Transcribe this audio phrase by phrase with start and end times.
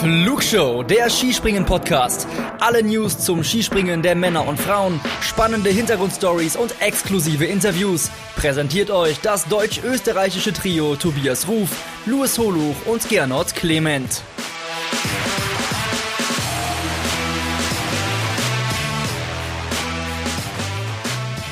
[0.00, 2.28] Flugshow, der Skispringen-Podcast.
[2.60, 8.08] Alle News zum Skispringen der Männer und Frauen, spannende Hintergrundstories und exklusive Interviews.
[8.36, 11.70] Präsentiert euch das deutsch-österreichische Trio Tobias Ruf,
[12.06, 14.22] Louis Holuch und Gernot Clement.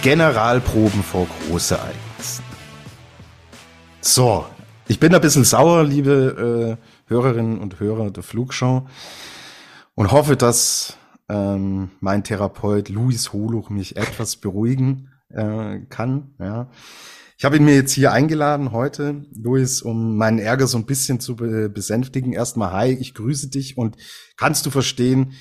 [0.03, 2.45] Generalproben vor Großereignissen.
[4.01, 4.47] So,
[4.87, 8.87] ich bin ein bisschen sauer, liebe äh, Hörerinnen und Hörer der Flugshow
[9.95, 10.97] und hoffe, dass
[11.29, 16.35] ähm, mein Therapeut Luis Holuch mich etwas beruhigen äh, kann.
[16.39, 16.71] Ja.
[17.39, 21.21] Ich habe ihn mir jetzt hier eingeladen heute, Luis, um meinen Ärger so ein bisschen
[21.21, 22.33] zu be besänftigen.
[22.33, 23.97] Erstmal, hi, ich grüße dich und
[24.37, 25.35] kannst du verstehen,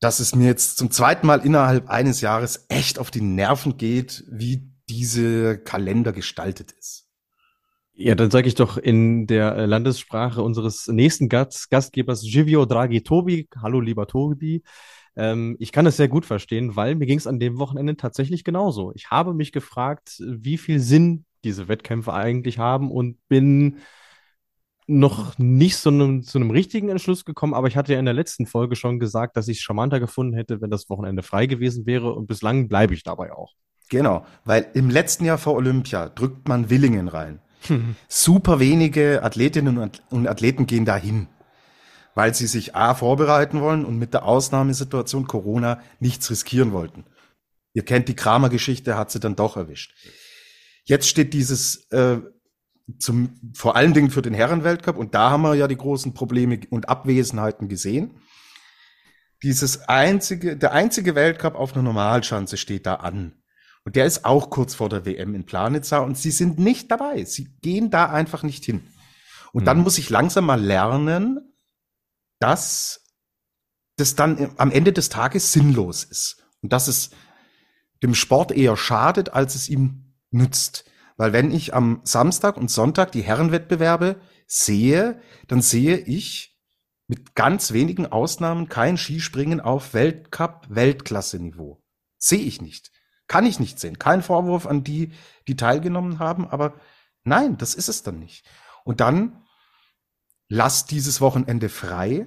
[0.00, 4.24] dass es mir jetzt zum zweiten Mal innerhalb eines Jahres echt auf die Nerven geht,
[4.30, 7.07] wie diese Kalender gestaltet ist.
[8.00, 13.00] Ja, dann sage ich doch in der äh, Landessprache unseres nächsten Gast, Gastgebers Givio Draghi
[13.02, 13.48] Tobi.
[13.60, 14.62] Hallo, lieber Tobi.
[15.16, 18.44] Ähm, ich kann es sehr gut verstehen, weil mir ging es an dem Wochenende tatsächlich
[18.44, 18.92] genauso.
[18.94, 23.78] Ich habe mich gefragt, wie viel Sinn diese Wettkämpfe eigentlich haben und bin
[24.86, 28.14] noch nicht so einem, zu einem richtigen Entschluss gekommen, aber ich hatte ja in der
[28.14, 31.84] letzten Folge schon gesagt, dass ich es charmanter gefunden hätte, wenn das Wochenende frei gewesen
[31.84, 33.54] wäre und bislang bleibe ich dabei auch.
[33.90, 37.40] Genau, weil im letzten Jahr vor Olympia drückt man Willingen rein.
[38.08, 39.78] Super wenige Athletinnen
[40.10, 41.28] und Athleten gehen dahin,
[42.14, 47.04] weil sie sich A vorbereiten wollen und mit der Ausnahmesituation Corona nichts riskieren wollten.
[47.74, 49.94] Ihr kennt die Kramer-Geschichte, hat sie dann doch erwischt.
[50.84, 52.18] Jetzt steht dieses äh,
[52.98, 56.60] zum, vor allen Dingen für den Herrenweltcup, und da haben wir ja die großen Probleme
[56.70, 58.20] und Abwesenheiten gesehen.
[59.42, 63.37] Dieses einzige, der einzige Weltcup auf einer Normalschanze steht da an.
[63.88, 67.24] Und der ist auch kurz vor der WM in Planitza und sie sind nicht dabei.
[67.24, 68.86] Sie gehen da einfach nicht hin.
[69.54, 69.64] Und mhm.
[69.64, 71.54] dann muss ich langsam mal lernen,
[72.38, 73.02] dass
[73.96, 76.44] das dann am Ende des Tages sinnlos ist.
[76.60, 77.12] Und dass es
[78.02, 80.84] dem Sport eher schadet, als es ihm nützt.
[81.16, 86.60] Weil wenn ich am Samstag und Sonntag die Herrenwettbewerbe sehe, dann sehe ich
[87.06, 91.82] mit ganz wenigen Ausnahmen kein Skispringen auf Weltcup-Weltklasse-Niveau.
[92.18, 92.90] Sehe ich nicht.
[93.28, 93.98] Kann ich nicht sehen.
[93.98, 95.12] Kein Vorwurf an die,
[95.46, 96.74] die teilgenommen haben, aber
[97.24, 98.44] nein, das ist es dann nicht.
[98.84, 99.44] Und dann
[100.48, 102.26] lasst dieses Wochenende frei,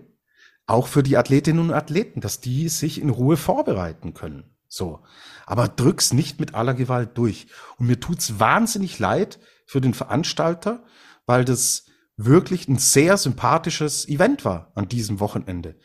[0.67, 4.56] auch für die Athletinnen und Athleten, dass die sich in Ruhe vorbereiten können.
[4.67, 5.03] So.
[5.45, 7.47] Aber drück's nicht mit aller Gewalt durch.
[7.78, 10.83] Und mir tut's wahnsinnig leid für den Veranstalter,
[11.25, 15.78] weil das wirklich ein sehr sympathisches Event war an diesem Wochenende.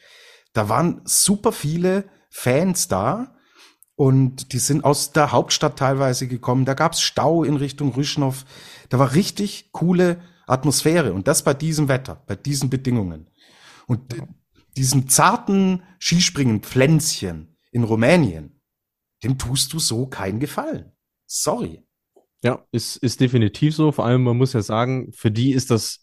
[0.53, 3.36] Da waren super viele Fans da,
[3.97, 6.67] und die sind aus der Hauptstadt teilweise gekommen.
[6.67, 8.45] Da gab's Stau in Richtung Rüschnow.
[8.91, 11.15] Da war richtig coole Atmosphäre.
[11.15, 13.31] Und das bei diesem Wetter, bei diesen Bedingungen.
[13.87, 14.15] Und
[14.77, 18.61] diesen zarten Skispringen-Pflänzchen in Rumänien,
[19.25, 20.93] dem tust du so keinen Gefallen.
[21.27, 21.83] Sorry.
[22.45, 23.93] Ja, ist, ist definitiv so.
[23.93, 26.03] Vor allem, man muss ja sagen, für die ist das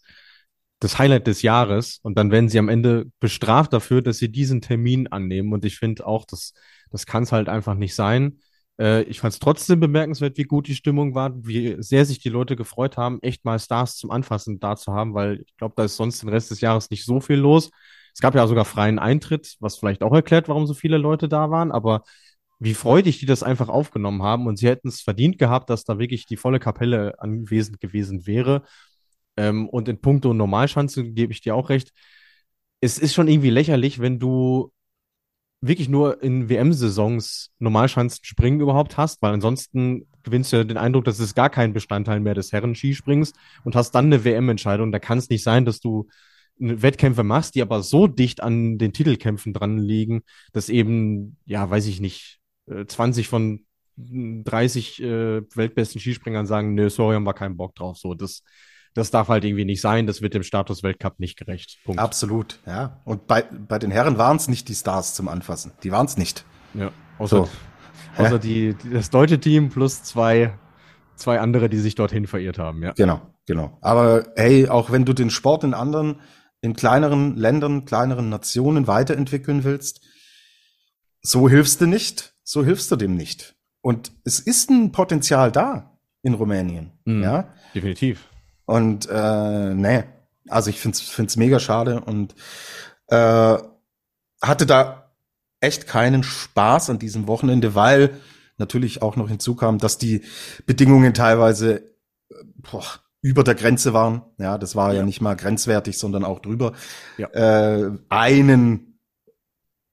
[0.80, 4.60] das Highlight des Jahres und dann werden sie am Ende bestraft dafür, dass sie diesen
[4.60, 5.52] Termin annehmen.
[5.52, 6.52] Und ich finde auch, dass
[6.94, 8.38] das kann es halt einfach nicht sein.
[8.78, 12.28] Äh, ich fand es trotzdem bemerkenswert, wie gut die Stimmung war, wie sehr sich die
[12.28, 15.84] Leute gefreut haben, echt mal Stars zum Anfassen da zu haben, weil ich glaube, da
[15.84, 17.70] ist sonst den Rest des Jahres nicht so viel los.
[18.14, 21.50] Es gab ja sogar freien Eintritt, was vielleicht auch erklärt, warum so viele Leute da
[21.50, 22.02] waren, aber
[22.60, 25.98] wie freudig die das einfach aufgenommen haben und sie hätten es verdient gehabt, dass da
[25.98, 28.62] wirklich die volle Kapelle anwesend gewesen wäre.
[29.36, 31.90] Ähm, und in puncto Normalschanze gebe ich dir auch recht.
[32.80, 34.72] Es ist schon irgendwie lächerlich, wenn du
[35.66, 41.04] wirklich nur in WM-Saisons Normalschanzen springen überhaupt hast, weil ansonsten gewinnst du ja den Eindruck,
[41.04, 43.32] dass es gar kein Bestandteil mehr des Herren-Skispringens
[43.64, 44.92] und hast dann eine WM-Entscheidung.
[44.92, 46.08] Da kann es nicht sein, dass du
[46.58, 51.86] Wettkämpfe machst, die aber so dicht an den Titelkämpfen dran liegen, dass eben, ja, weiß
[51.86, 57.56] ich nicht, 20 äh, von 30 äh, weltbesten Skispringern sagen, nö, sorry, haben wir keinen
[57.56, 57.96] Bock drauf.
[57.96, 58.42] So, das,
[58.94, 60.06] das darf halt irgendwie nicht sein.
[60.06, 61.78] Das wird dem Status Weltcup nicht gerecht.
[61.84, 62.00] Punkt.
[62.00, 63.00] Absolut, ja.
[63.04, 65.72] Und bei, bei den Herren waren es nicht die Stars zum Anfassen.
[65.82, 66.44] Die waren es nicht.
[66.74, 67.46] Ja, außer,
[68.16, 68.22] so.
[68.22, 70.56] außer die, das deutsche Team plus zwei,
[71.16, 72.92] zwei andere, die sich dorthin verirrt haben, ja.
[72.92, 73.76] Genau, genau.
[73.80, 76.20] Aber hey, auch wenn du den Sport in anderen,
[76.60, 80.00] in kleineren Ländern, kleineren Nationen weiterentwickeln willst,
[81.20, 83.56] so hilfst du nicht, so hilfst du dem nicht.
[83.80, 87.52] Und es ist ein Potenzial da in Rumänien, mhm, ja.
[87.74, 88.28] Definitiv.
[88.66, 90.04] Und äh, nee,
[90.48, 92.34] also ich find's find's mega schade und
[93.08, 93.58] äh,
[94.42, 95.12] hatte da
[95.60, 98.20] echt keinen Spaß an diesem Wochenende, weil
[98.58, 100.22] natürlich auch noch hinzukam, dass die
[100.66, 101.94] Bedingungen teilweise
[102.56, 102.84] boah,
[103.20, 104.22] über der Grenze waren.
[104.38, 106.72] Ja, das war ja, ja nicht mal grenzwertig, sondern auch drüber.
[107.16, 107.28] Ja.
[107.28, 109.00] Äh, einen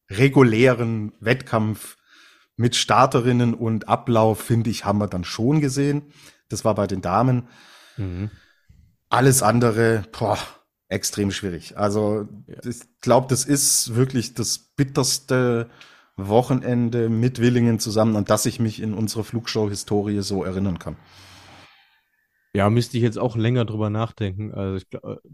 [0.09, 1.97] regulären Wettkampf
[2.57, 6.12] mit Starterinnen und Ablauf, finde ich, haben wir dann schon gesehen.
[6.50, 7.47] Das war bei den Damen.
[7.97, 8.29] Mhm.
[9.11, 10.37] Alles andere, boah,
[10.87, 11.77] extrem schwierig.
[11.77, 12.55] Also ja.
[12.63, 15.69] ich glaube, das ist wirklich das bitterste
[16.15, 20.95] Wochenende mit Willingen zusammen, an das ich mich in unserer Flugshow-Historie so erinnern kann.
[22.53, 24.53] Ja, müsste ich jetzt auch länger drüber nachdenken.
[24.53, 24.87] Also ich,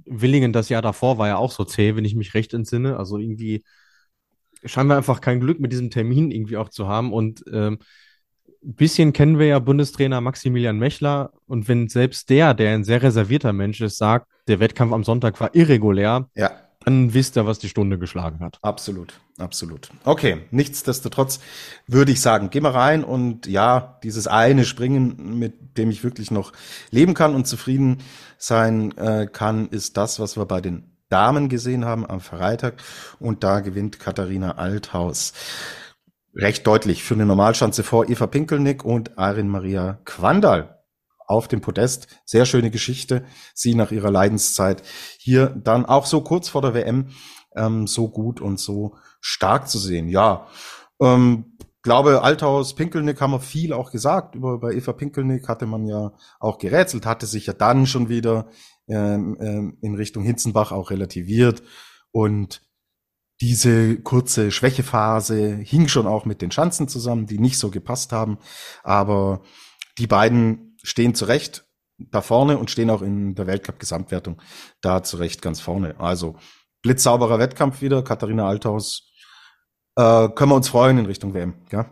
[0.06, 2.98] Willingen das Jahr davor war ja auch so zäh, wenn ich mich recht entsinne.
[2.98, 3.64] Also irgendwie
[4.66, 7.14] scheinen wir einfach kein Glück mit diesem Termin irgendwie auch zu haben.
[7.14, 7.78] Und ähm,
[8.64, 11.32] ein bisschen kennen wir ja Bundestrainer Maximilian Mechler.
[11.46, 15.40] Und wenn selbst der, der ein sehr reservierter Mensch ist, sagt, der Wettkampf am Sonntag
[15.40, 16.52] war irregulär, ja
[16.88, 18.60] dann wisst ihr, was die Stunde geschlagen hat.
[18.62, 19.90] Absolut, absolut.
[20.06, 21.42] Okay, nichtsdestotrotz
[21.86, 26.32] würde ich sagen, geh mal rein und ja, dieses eine Springen, mit dem ich wirklich
[26.32, 26.54] noch
[26.90, 27.98] leben kann und zufrieden
[28.38, 32.82] sein äh, kann, ist das, was wir bei den Damen gesehen haben am Freitag.
[33.20, 35.34] Und da gewinnt Katharina Althaus
[36.38, 40.84] recht deutlich für eine Normalschanze vor Eva Pinkelnick und Arin Maria Quandal
[41.26, 42.08] auf dem Podest.
[42.26, 43.26] Sehr schöne Geschichte.
[43.54, 44.84] Sie nach ihrer Leidenszeit
[45.18, 47.10] hier dann auch so kurz vor der WM
[47.56, 50.08] ähm, so gut und so stark zu sehen.
[50.08, 50.48] Ja,
[51.02, 54.36] ähm, glaube, Althaus Pinkelnick haben wir viel auch gesagt.
[54.36, 58.48] Über bei Eva Pinkelnick hatte man ja auch gerätselt, hatte sich ja dann schon wieder
[58.88, 61.64] ähm, ähm, in Richtung Hinzenbach auch relativiert
[62.12, 62.62] und
[63.42, 68.40] diese kurze Schwächephase hing schon auch mit den Schanzen zusammen, die nicht so gepasst haben.
[68.84, 69.42] Aber
[69.98, 71.66] die beiden stehen zu Recht
[71.98, 74.42] da vorne und stehen auch in der Weltcup-Gesamtwertung
[74.82, 76.00] da zu Recht ganz vorne.
[76.00, 76.36] Also
[76.82, 79.12] blitzsauberer Wettkampf wieder, Katharina Althaus.
[79.96, 81.92] Äh, können wir uns freuen in Richtung WM, ja?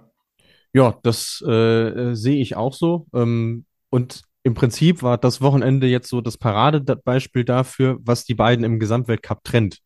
[0.73, 3.07] Ja, das äh, sehe ich auch so.
[3.13, 8.63] Ähm, und im Prinzip war das Wochenende jetzt so das Paradebeispiel dafür, was die beiden
[8.63, 9.79] im Gesamtweltcup trennt.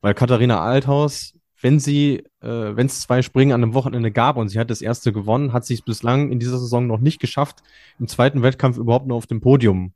[0.00, 4.48] Weil Katharina Althaus wenn sie, äh, wenn es zwei Springen an einem Wochenende gab und
[4.48, 7.62] sie hat das erste gewonnen, hat sie es bislang in dieser Saison noch nicht geschafft,
[7.98, 9.92] im zweiten Wettkampf überhaupt nur auf dem Podium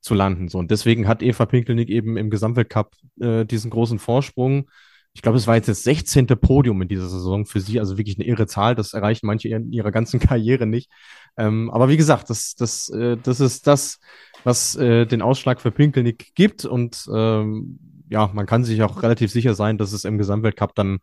[0.00, 0.48] zu landen.
[0.48, 4.68] So, und deswegen hat Eva Pinkelnick eben im Gesamtweltcup äh, diesen großen Vorsprung.
[5.14, 6.26] Ich glaube, es war jetzt das 16.
[6.26, 8.74] Podium in dieser Saison für sie, also wirklich eine irre Zahl.
[8.74, 10.90] Das erreichen manche in ihrer ganzen Karriere nicht.
[11.36, 14.00] Ähm, aber wie gesagt, das, das, äh, das ist das,
[14.44, 17.78] was äh, den Ausschlag für Pinkelnick gibt und ähm,
[18.12, 21.00] ja, man kann sich auch relativ sicher sein, dass es im Gesamtweltcup dann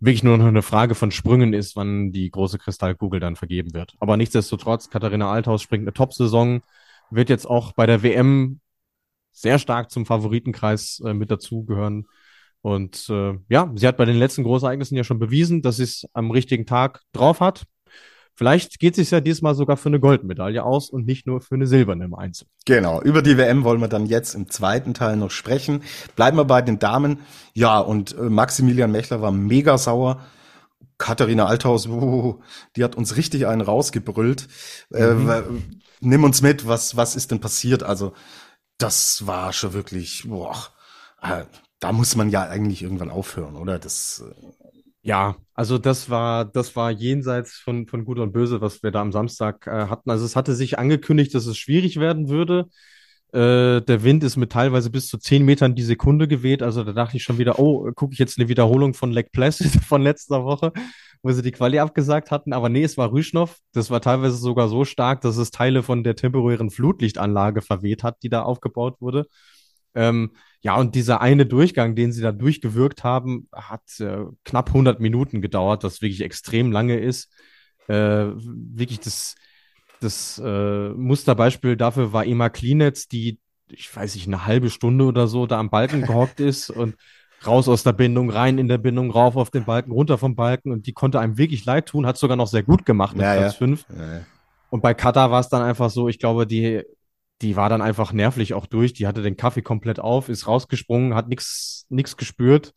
[0.00, 3.94] wirklich nur noch eine Frage von Sprüngen ist, wann die große Kristallkugel dann vergeben wird.
[4.00, 6.62] Aber nichtsdestotrotz, Katharina Althaus springt eine Top-Saison,
[7.10, 8.60] wird jetzt auch bei der WM
[9.32, 12.06] sehr stark zum Favoritenkreis äh, mit dazugehören.
[12.60, 16.06] Und äh, ja, sie hat bei den letzten Großereignissen ja schon bewiesen, dass sie es
[16.12, 17.64] am richtigen Tag drauf hat.
[18.38, 21.56] Vielleicht geht es sich ja diesmal sogar für eine Goldmedaille aus und nicht nur für
[21.56, 22.46] eine silberne im Einzel.
[22.66, 25.82] Genau, über die WM wollen wir dann jetzt im zweiten Teil noch sprechen.
[26.14, 27.18] Bleiben wir bei den Damen.
[27.54, 30.24] Ja, und äh, Maximilian Mechler war mega sauer.
[30.98, 32.40] Katharina Althaus, uh,
[32.76, 34.46] die hat uns richtig einen rausgebrüllt.
[34.94, 35.28] Äh, mhm.
[35.28, 35.42] Äh,
[35.98, 37.82] nimm uns mit, was, was ist denn passiert?
[37.82, 38.12] Also,
[38.78, 40.54] das war schon wirklich, boah,
[41.22, 41.42] äh,
[41.80, 43.80] da muss man ja eigentlich irgendwann aufhören, oder?
[43.80, 44.57] Das, äh,
[45.08, 49.00] ja, also das war, das war jenseits von, von Gut und Böse, was wir da
[49.00, 50.10] am Samstag äh, hatten.
[50.10, 52.66] Also es hatte sich angekündigt, dass es schwierig werden würde.
[53.32, 56.62] Äh, der Wind ist mit teilweise bis zu zehn Metern die Sekunde geweht.
[56.62, 59.82] Also da dachte ich schon wieder, oh, gucke ich jetzt eine Wiederholung von Lake Placid
[59.86, 60.72] von letzter Woche,
[61.22, 62.52] wo sie die Quali abgesagt hatten.
[62.52, 63.56] Aber nee, es war Rüschnow.
[63.72, 68.22] Das war teilweise sogar so stark, dass es Teile von der temporären Flutlichtanlage verweht hat,
[68.22, 69.26] die da aufgebaut wurde.
[69.98, 75.00] Ähm, ja, und dieser eine Durchgang, den sie da durchgewirkt haben, hat äh, knapp 100
[75.00, 77.32] Minuten gedauert, was wirklich extrem lange ist.
[77.88, 79.34] Äh, wirklich das,
[80.00, 83.40] das äh, Musterbeispiel dafür war Emma Klinetz, die,
[83.70, 86.94] ich weiß nicht, eine halbe Stunde oder so da am Balken gehockt ist und
[87.44, 90.70] raus aus der Bindung, rein in der Bindung, rauf auf den Balken, runter vom Balken
[90.70, 93.36] und die konnte einem wirklich leid tun, hat sogar noch sehr gut gemacht mit ja,
[93.36, 93.84] Platz 5.
[93.96, 94.12] Ja.
[94.12, 94.20] Ja,
[94.70, 96.82] und bei Kata war es dann einfach so, ich glaube, die
[97.42, 98.92] die war dann einfach nervlich auch durch.
[98.92, 102.74] Die hatte den Kaffee komplett auf, ist rausgesprungen, hat nichts nix gespürt.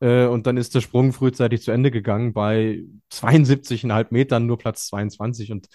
[0.00, 4.86] Äh, und dann ist der Sprung frühzeitig zu Ende gegangen bei 72,5 Metern, nur Platz
[4.86, 5.52] 22.
[5.52, 5.68] Und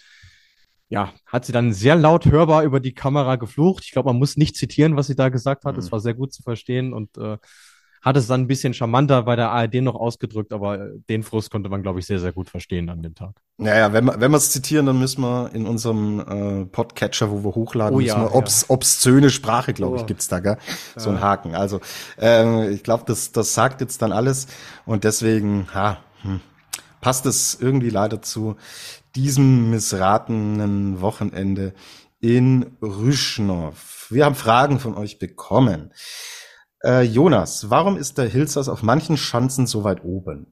[0.89, 3.84] ja, hat sie dann sehr laut hörbar über die Kamera geflucht.
[3.86, 5.77] Ich glaube, man muss nicht zitieren, was sie da gesagt hat.
[5.77, 5.91] Es mhm.
[5.91, 7.38] war sehr gut zu verstehen und äh,
[8.01, 11.70] hat es dann ein bisschen charmanter bei der ARD noch ausgedrückt, aber den Frust konnte
[11.70, 13.36] man, glaube ich, sehr, sehr gut verstehen an dem Tag.
[13.58, 17.44] Naja, wenn wir wenn wir es zitieren, dann müssen wir in unserem äh, Podcatcher, wo
[17.44, 18.70] wir hochladen, oh, ja, wir obs, ja.
[18.70, 20.06] obszöne Sprache, glaube ich, oh.
[20.06, 20.58] gibt's da, gell?
[20.96, 21.56] So ein Haken.
[21.56, 21.82] Also
[22.20, 24.48] äh, ich glaube, das, das sagt jetzt dann alles
[24.86, 26.39] und deswegen, ha, hm,
[27.01, 28.56] passt es irgendwie leider zu
[29.15, 31.74] diesem missratenen Wochenende
[32.22, 34.08] in Rüschnow.
[34.10, 35.91] Wir haben Fragen von euch bekommen.
[36.84, 40.48] Äh, Jonas, warum ist der Hilsers auf manchen Schanzen so weit oben?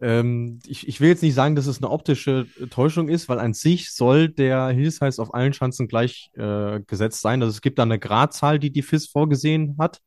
[0.00, 3.54] Ähm, ich, ich will jetzt nicht sagen, dass es eine optische Täuschung ist, weil an
[3.54, 7.42] sich soll der Hills auf allen Schanzen gleich äh, gesetzt sein.
[7.42, 10.00] Also es gibt da eine Gradzahl, die die FIS vorgesehen hat.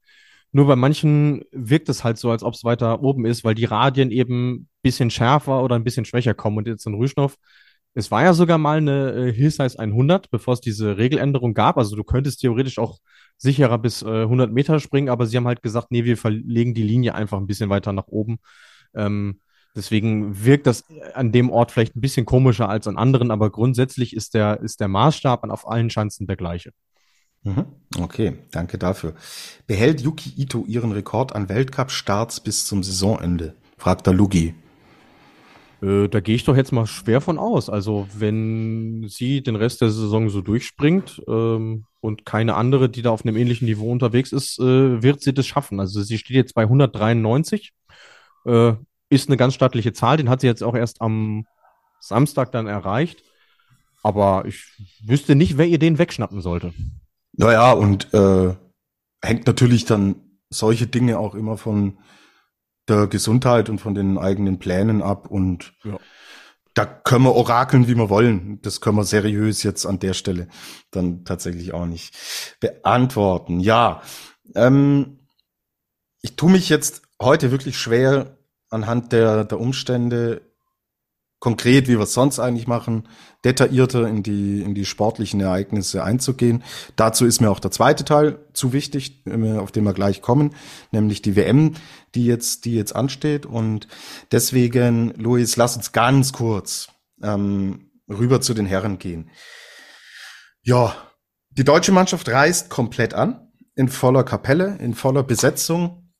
[0.52, 3.66] Nur bei manchen wirkt es halt so, als ob es weiter oben ist, weil die
[3.66, 6.58] Radien eben ein bisschen schärfer oder ein bisschen schwächer kommen.
[6.58, 7.36] Und jetzt in Rüschnow,
[7.98, 11.80] es war ja sogar mal eine äh, Hillsize 100, bevor es diese Regeländerung gab.
[11.80, 13.00] Also du könntest theoretisch auch
[13.38, 16.84] sicherer bis äh, 100 Meter springen, aber sie haben halt gesagt, nee, wir verlegen die
[16.84, 18.38] Linie einfach ein bisschen weiter nach oben.
[18.94, 19.40] Ähm,
[19.76, 20.84] deswegen wirkt das
[21.16, 24.80] an dem Ort vielleicht ein bisschen komischer als an anderen, aber grundsätzlich ist der, ist
[24.80, 26.74] der Maßstab auf allen Schanzen der gleiche.
[27.42, 27.66] Mhm.
[28.00, 29.16] Okay, danke dafür.
[29.66, 33.56] Behält Yuki Ito ihren Rekord an Weltcup-Starts bis zum Saisonende?
[33.76, 34.54] fragt der Lugi.
[35.82, 37.70] Äh, da gehe ich doch jetzt mal schwer von aus.
[37.70, 43.12] Also, wenn sie den Rest der Saison so durchspringt ähm, und keine andere, die da
[43.12, 45.80] auf einem ähnlichen Niveau unterwegs ist, äh, wird sie das schaffen.
[45.80, 47.74] Also, sie steht jetzt bei 193.
[48.46, 48.74] Äh,
[49.10, 50.18] ist eine ganz stattliche Zahl.
[50.18, 51.46] Den hat sie jetzt auch erst am
[52.00, 53.24] Samstag dann erreicht.
[54.04, 54.64] Aber ich
[55.06, 56.74] wüsste nicht, wer ihr den wegschnappen sollte.
[57.34, 58.56] Naja, und äh,
[59.22, 60.16] hängt natürlich dann
[60.50, 62.00] solche Dinge auch immer von
[62.88, 65.98] der Gesundheit und von den eigenen Plänen ab und ja.
[66.74, 68.62] da können wir orakeln, wie wir wollen.
[68.62, 70.48] Das können wir seriös jetzt an der Stelle
[70.92, 72.16] dann tatsächlich auch nicht
[72.60, 73.60] beantworten.
[73.60, 74.02] Ja,
[74.56, 75.20] ähm,
[76.22, 78.38] ich tue mich jetzt heute wirklich schwer
[78.70, 80.42] anhand der, der Umstände
[81.40, 83.08] konkret, wie wir es sonst eigentlich machen,
[83.46, 86.64] detaillierter in die, in die sportlichen Ereignisse einzugehen.
[86.96, 89.24] Dazu ist mir auch der zweite Teil zu wichtig,
[89.60, 90.56] auf den wir gleich kommen,
[90.92, 91.76] nämlich die WM,
[92.16, 93.46] die jetzt, die jetzt ansteht.
[93.46, 93.88] Und
[94.32, 96.88] deswegen, Luis, lass uns ganz kurz
[97.22, 99.30] ähm, rüber zu den Herren gehen.
[100.64, 100.96] Ja,
[101.52, 106.12] die deutsche Mannschaft reist komplett an, in voller Kapelle, in voller Besetzung.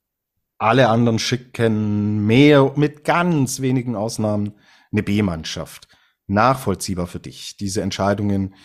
[0.60, 4.54] Alle anderen schicken mehr, mit ganz wenigen Ausnahmen,
[4.98, 5.88] eine B-Mannschaft.
[6.28, 8.56] Nachvollziehbar für dich, diese Entscheidungen.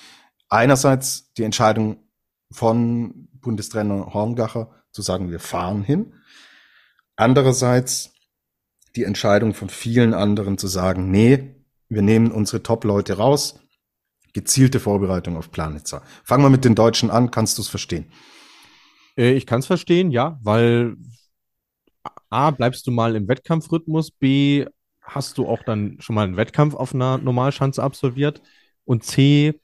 [0.49, 2.09] Einerseits die Entscheidung
[2.51, 6.15] von Bundestrainer Horngacher zu sagen, wir fahren hin.
[7.17, 8.13] Andererseits
[8.97, 11.55] die Entscheidung von vielen anderen zu sagen, nee,
[11.89, 13.61] wir nehmen unsere Top-Leute raus.
[14.33, 16.03] Gezielte Vorbereitung auf Planitzer.
[16.25, 17.31] Fangen wir mit den Deutschen an.
[17.31, 18.11] Kannst du es verstehen?
[19.17, 20.97] Äh, ich kann es verstehen, ja, weil
[22.31, 24.67] A, bleibst du mal im Wettkampfrhythmus, B,
[25.15, 28.43] hast du auch dann schon mal einen Wettkampf auf einer Normalschanze absolviert?
[28.85, 29.61] Und C,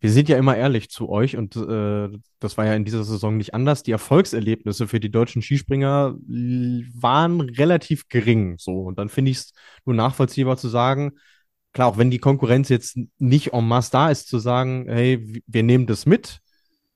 [0.00, 2.08] wir sind ja immer ehrlich zu euch und äh,
[2.38, 3.82] das war ja in dieser Saison nicht anders.
[3.82, 6.14] Die Erfolgserlebnisse für die deutschen Skispringer
[6.94, 8.56] waren relativ gering.
[8.58, 9.52] So, und dann finde ich es
[9.84, 11.12] nur nachvollziehbar zu sagen,
[11.72, 15.62] klar, auch wenn die Konkurrenz jetzt nicht en masse da ist, zu sagen, hey, wir
[15.64, 16.40] nehmen das mit,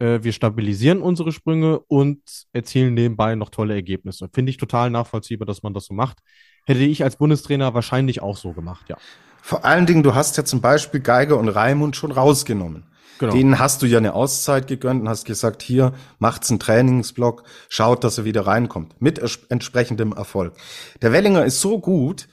[0.02, 2.21] äh, wir stabilisieren unsere Sprünge und
[2.52, 4.28] erzielen nebenbei noch tolle Ergebnisse.
[4.32, 6.18] Finde ich total nachvollziehbar, dass man das so macht
[6.64, 8.97] hätte ich als Bundestrainer wahrscheinlich auch so gemacht, ja.
[9.40, 12.85] Vor allen Dingen, du hast ja zum Beispiel Geiger und Raimund schon rausgenommen.
[13.18, 13.32] Genau.
[13.32, 18.04] Denen hast du ja eine Auszeit gegönnt und hast gesagt, hier macht's einen Trainingsblock, schaut,
[18.04, 19.00] dass er wieder reinkommt.
[19.00, 20.54] Mit entsprechendem Erfolg.
[21.02, 22.28] Der Wellinger ist so gut,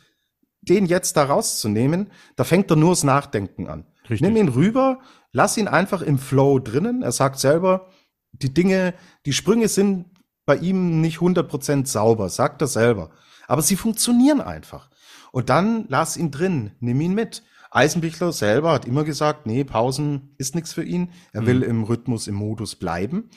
[0.61, 3.85] den jetzt da rauszunehmen, da fängt er nur das Nachdenken an.
[4.03, 4.21] Richtig.
[4.21, 4.99] Nimm ihn rüber,
[5.31, 7.01] lass ihn einfach im Flow drinnen.
[7.01, 7.87] Er sagt selber,
[8.31, 8.93] die Dinge,
[9.25, 10.05] die Sprünge sind
[10.45, 13.11] bei ihm nicht 100% sauber, sagt er selber.
[13.47, 14.89] Aber sie funktionieren einfach.
[15.31, 17.43] Und dann lass ihn drin, nimm ihn mit.
[17.71, 21.11] Eisenbichler selber hat immer gesagt, nee, Pausen ist nichts für ihn.
[21.33, 21.45] Er mhm.
[21.45, 23.29] will im Rhythmus, im Modus bleiben.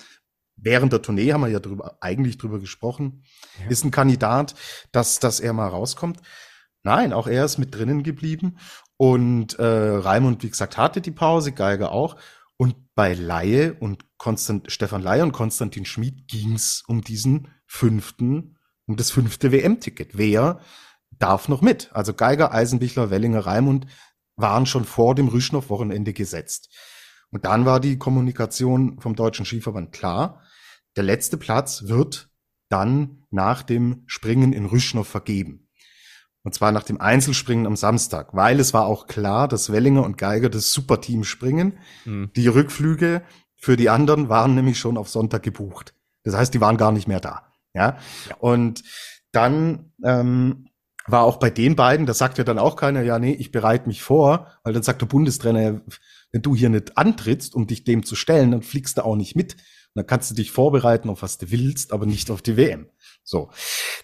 [0.57, 3.25] Während der Tournee haben wir ja drüber, eigentlich drüber gesprochen.
[3.61, 3.69] Ja.
[3.69, 4.55] Ist ein Kandidat,
[4.93, 6.21] dass, dass er mal rauskommt.
[6.83, 8.59] Nein, auch er ist mit drinnen geblieben.
[9.03, 12.15] Und äh, Raimund, wie gesagt, hatte die Pause, Geiger auch.
[12.57, 18.95] Und bei Laie und Konstant, Stefan Laie und Konstantin Schmid ging's um diesen fünften um
[18.95, 20.17] das fünfte WM-Ticket.
[20.17, 20.61] Wer
[21.19, 21.91] darf noch mit?
[21.93, 23.89] Also Geiger, Eisenbichler, Wellinger, Raimund
[24.37, 26.73] waren schon vor dem Rüschnow-Wochenende gesetzt.
[27.31, 30.43] Und dann war die Kommunikation vom Deutschen Skiverband klar.
[30.95, 32.31] Der letzte Platz wird
[32.69, 35.62] dann nach dem Springen in Rüschnow vergeben.
[36.45, 40.19] Und zwar nach dem Einzelspringen am Samstag, weil es war auch klar, dass Wellinger und
[40.19, 41.79] Geiger das Superteam springen.
[42.05, 42.31] Mhm.
[42.35, 43.23] Die Rückflüge
[43.55, 45.95] für die anderen waren nämlich schon auf Sonntag gebucht.
[46.25, 47.53] Das heißt, die waren gar nicht mehr da.
[47.75, 47.97] Ja.
[48.29, 48.37] ja.
[48.41, 48.83] Und
[49.31, 50.69] dann ähm,
[51.07, 53.87] war auch bei den beiden, da sagt ja dann auch keiner, ja, nee, ich bereite
[53.89, 55.81] mich vor, weil dann sagt der Bundestrainer,
[56.33, 59.37] wenn du hier nicht antrittst, um dich dem zu stellen, dann fliegst du auch nicht
[59.37, 59.57] mit.
[59.95, 62.89] Dann kannst du dich vorbereiten auf was du willst, aber nicht auf die WM.
[63.25, 63.51] So.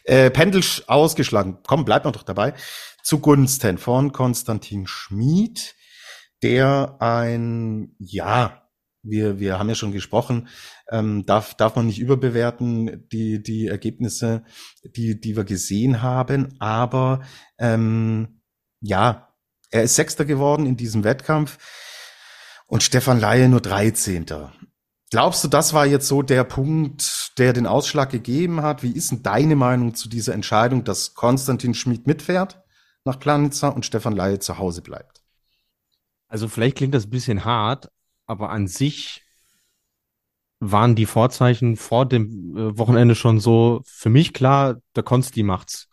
[0.05, 1.59] Äh, Pendel ausgeschlagen.
[1.67, 2.55] Komm, bleib mal doch dabei.
[3.03, 5.75] Zugunsten von Konstantin Schmid,
[6.43, 8.69] der ein, ja,
[9.03, 10.49] wir, wir haben ja schon gesprochen,
[10.91, 14.45] ähm, darf, darf man nicht überbewerten, die, die Ergebnisse,
[14.85, 16.55] die, die wir gesehen haben.
[16.61, 17.23] Aber
[17.59, 18.41] ähm,
[18.81, 19.35] ja,
[19.71, 21.59] er ist Sechster geworden in diesem Wettkampf
[22.67, 24.27] und Stefan Laie nur 13.
[25.11, 28.83] Glaubst du, das war jetzt so der Punkt, der den Ausschlag gegeben hat?
[28.83, 32.63] Wie ist denn deine Meinung zu dieser Entscheidung, dass Konstantin Schmid mitfährt
[33.05, 35.23] nach Planitza und Stefan Laie zu Hause bleibt?
[36.29, 37.89] Also vielleicht klingt das ein bisschen hart,
[38.27, 39.25] aber an sich
[40.61, 45.89] waren die Vorzeichen vor dem äh, Wochenende schon so für mich klar, der Konsti macht's.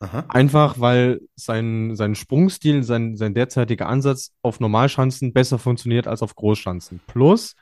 [0.00, 0.26] Aha.
[0.28, 6.34] Einfach, weil sein, sein Sprungstil, sein, sein derzeitiger Ansatz auf Normalschanzen besser funktioniert als auf
[6.34, 7.00] Großschanzen.
[7.06, 7.54] Plus,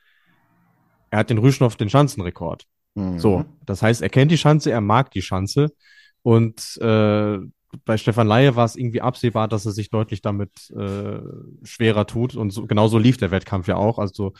[1.17, 2.67] er hat den Rüschnow den Schanzenrekord.
[2.95, 3.19] Mhm.
[3.19, 5.73] So, das heißt, er kennt die Schanze, er mag die Schanze.
[6.21, 7.39] Und äh,
[7.87, 11.21] bei Stefan Laie war es irgendwie absehbar, dass er sich deutlich damit äh,
[11.63, 12.37] schwerer tut.
[12.37, 13.99] Und so, genauso lief der Wettkampf ja auch.
[13.99, 14.35] Also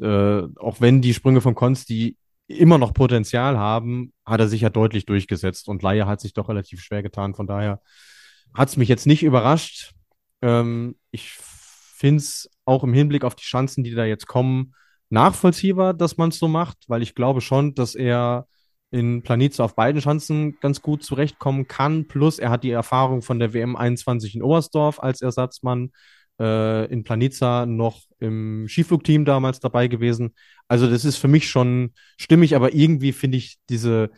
[0.00, 2.16] äh, auch wenn die Sprünge von Konsti
[2.46, 5.68] immer noch Potenzial haben, hat er sich ja deutlich durchgesetzt.
[5.68, 7.34] Und Laie hat sich doch relativ schwer getan.
[7.34, 7.82] Von daher
[8.54, 9.92] hat es mich jetzt nicht überrascht.
[10.40, 14.72] Ähm, ich finde es auch im Hinblick auf die Chancen, die da jetzt kommen,
[15.10, 18.46] nachvollziehbar, dass man es so macht, weil ich glaube schon, dass er
[18.90, 22.06] in Planice auf beiden Schanzen ganz gut zurechtkommen kann.
[22.06, 25.90] Plus er hat die Erfahrung von der WM 21 in Oberstdorf als Ersatzmann,
[26.38, 30.34] äh, in Planica noch im Skiflugteam damals dabei gewesen.
[30.68, 34.10] Also das ist für mich schon stimmig, aber irgendwie finde ich diese,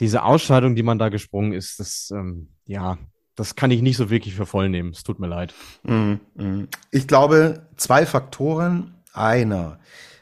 [0.00, 2.98] diese Ausscheidung, die man da gesprungen ist, das, ähm, ja,
[3.34, 4.90] das kann ich nicht so wirklich für voll nehmen.
[4.90, 5.52] Es tut mir leid.
[5.82, 6.68] Mm, mm.
[6.90, 8.94] Ich glaube, zwei Faktoren.
[9.12, 9.78] Einer,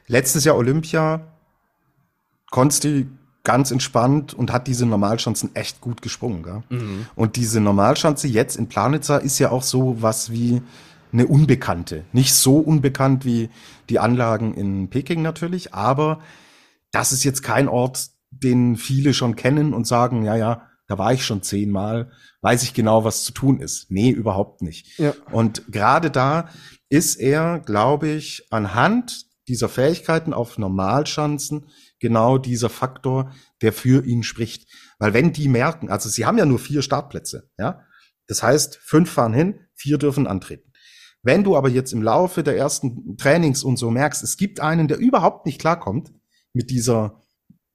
[0.06, 1.26] letztes Jahr Olympia,
[2.50, 3.06] Konsti
[3.42, 6.42] ganz entspannt und hat diese Normalschanzen echt gut gesprungen.
[6.42, 6.62] Gell?
[6.70, 7.06] Mhm.
[7.14, 10.62] Und diese Normalschanze jetzt in Planitzer ist ja auch so was wie
[11.12, 12.04] eine Unbekannte.
[12.12, 13.50] Nicht so unbekannt wie
[13.88, 16.20] die Anlagen in Peking natürlich, aber
[16.90, 21.12] das ist jetzt kein Ort, den viele schon kennen und sagen, ja, ja, da war
[21.12, 23.90] ich schon zehnmal, weiß ich genau, was zu tun ist.
[23.90, 24.98] Nee, überhaupt nicht.
[24.98, 25.14] Ja.
[25.30, 26.48] Und gerade da
[26.88, 31.66] ist er, glaube ich, anhand dieser Fähigkeiten auf Normalschanzen
[31.98, 34.68] genau dieser Faktor, der für ihn spricht.
[34.98, 37.84] Weil wenn die merken, also sie haben ja nur vier Startplätze, ja.
[38.26, 40.72] Das heißt, fünf fahren hin, vier dürfen antreten.
[41.22, 44.88] Wenn du aber jetzt im Laufe der ersten Trainings und so merkst, es gibt einen,
[44.88, 46.12] der überhaupt nicht klarkommt
[46.52, 47.22] mit dieser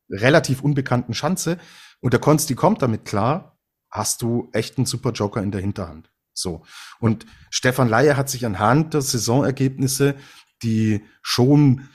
[0.09, 1.57] relativ unbekannten Schanze
[1.99, 3.59] und der Konsti kommt damit klar,
[3.91, 6.11] hast du echt einen super Joker in der Hinterhand.
[6.33, 6.63] So.
[6.99, 10.15] Und Stefan Leier hat sich anhand der Saisonergebnisse,
[10.63, 11.89] die schon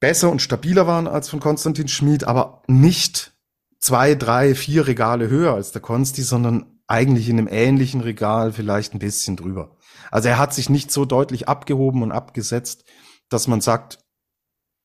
[0.00, 3.32] besser und stabiler waren als von Konstantin Schmid, aber nicht
[3.78, 8.94] zwei, drei, vier Regale höher als der Konsti, sondern eigentlich in einem ähnlichen Regal vielleicht
[8.94, 9.76] ein bisschen drüber.
[10.10, 12.84] Also er hat sich nicht so deutlich abgehoben und abgesetzt,
[13.28, 13.98] dass man sagt,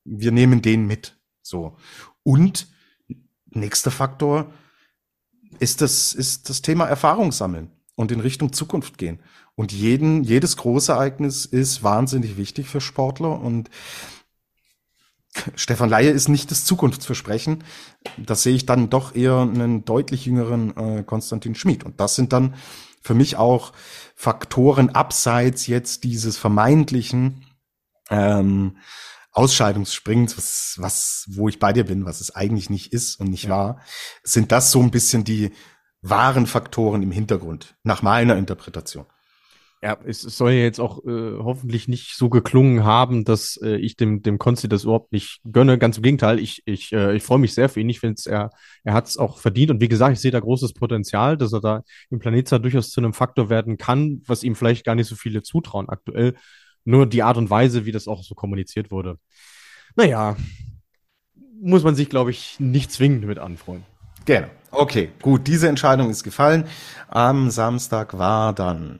[0.03, 1.19] wir nehmen den mit.
[1.41, 1.77] So.
[2.23, 2.67] Und
[3.47, 4.53] nächster Faktor
[5.59, 9.19] ist das, ist das Thema Erfahrung sammeln und in Richtung Zukunft gehen.
[9.55, 13.69] Und jeden, jedes Großereignis ist wahnsinnig wichtig für Sportler und
[15.55, 17.63] Stefan Laie ist nicht das Zukunftsversprechen.
[18.17, 21.83] Da sehe ich dann doch eher einen deutlich jüngeren äh, Konstantin Schmid.
[21.83, 22.55] Und das sind dann
[23.01, 23.73] für mich auch
[24.15, 27.45] Faktoren abseits jetzt dieses vermeintlichen
[28.09, 28.77] ähm,
[29.31, 33.43] Ausscheidungsspringens, was, was, wo ich bei dir bin, was es eigentlich nicht ist und nicht
[33.43, 33.49] ja.
[33.49, 33.81] war,
[34.23, 35.51] sind das so ein bisschen die
[36.09, 39.05] wahren Faktoren im Hintergrund, nach meiner Interpretation.
[39.81, 43.95] Ja, es soll ja jetzt auch äh, hoffentlich nicht so geklungen haben, dass äh, ich
[43.97, 45.77] dem, dem Konsti das überhaupt nicht gönne.
[45.77, 47.89] Ganz im Gegenteil, ich, ich, äh, ich freue mich sehr für ihn.
[47.89, 48.49] Ich finde, er,
[48.83, 49.71] er hat es auch verdient.
[49.71, 52.99] Und wie gesagt, ich sehe da großes Potenzial, dass er da im Planeta durchaus zu
[52.99, 56.33] einem Faktor werden kann, was ihm vielleicht gar nicht so viele zutrauen aktuell.
[56.83, 59.17] Nur die Art und Weise, wie das auch so kommuniziert wurde.
[59.95, 60.35] Naja,
[61.61, 63.83] muss man sich, glaube ich, nicht zwingend mit anfreuen.
[64.25, 64.47] Genau.
[64.71, 66.67] Okay, gut, diese Entscheidung ist gefallen.
[67.07, 68.99] Am Samstag war dann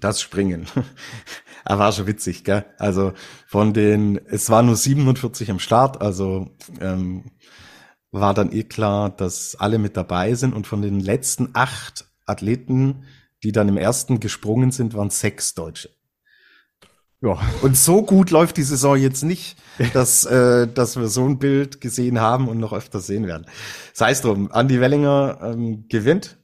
[0.00, 0.66] das Springen.
[1.64, 2.64] er war schon witzig, gell?
[2.78, 3.12] Also
[3.46, 6.50] von den, es waren nur 47 am Start, also
[6.80, 7.30] ähm,
[8.10, 13.04] war dann eh klar, dass alle mit dabei sind und von den letzten acht Athleten,
[13.44, 15.90] die dann im ersten gesprungen sind, waren sechs Deutsche.
[17.22, 17.38] Ja.
[17.62, 19.56] Und so gut läuft die Saison jetzt nicht,
[19.92, 23.46] dass, äh, dass wir so ein Bild gesehen haben und noch öfter sehen werden.
[23.92, 26.38] Sei es drum, Andy Wellinger ähm, gewinnt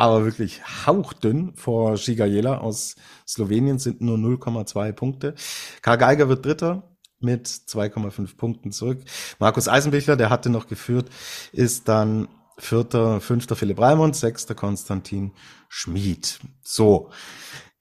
[0.00, 2.96] aber wirklich hauchdünn vor Shigajela aus
[3.28, 5.34] Slowenien sind nur 0,2 Punkte.
[5.82, 9.02] Karl Geiger wird Dritter mit 2,5 Punkten zurück.
[9.38, 11.10] Markus Eisenbichler, der hatte noch geführt,
[11.52, 15.32] ist dann Vierter, Fünfter Philipp Raimund, Sechster Konstantin
[15.68, 16.40] Schmid.
[16.62, 17.10] So,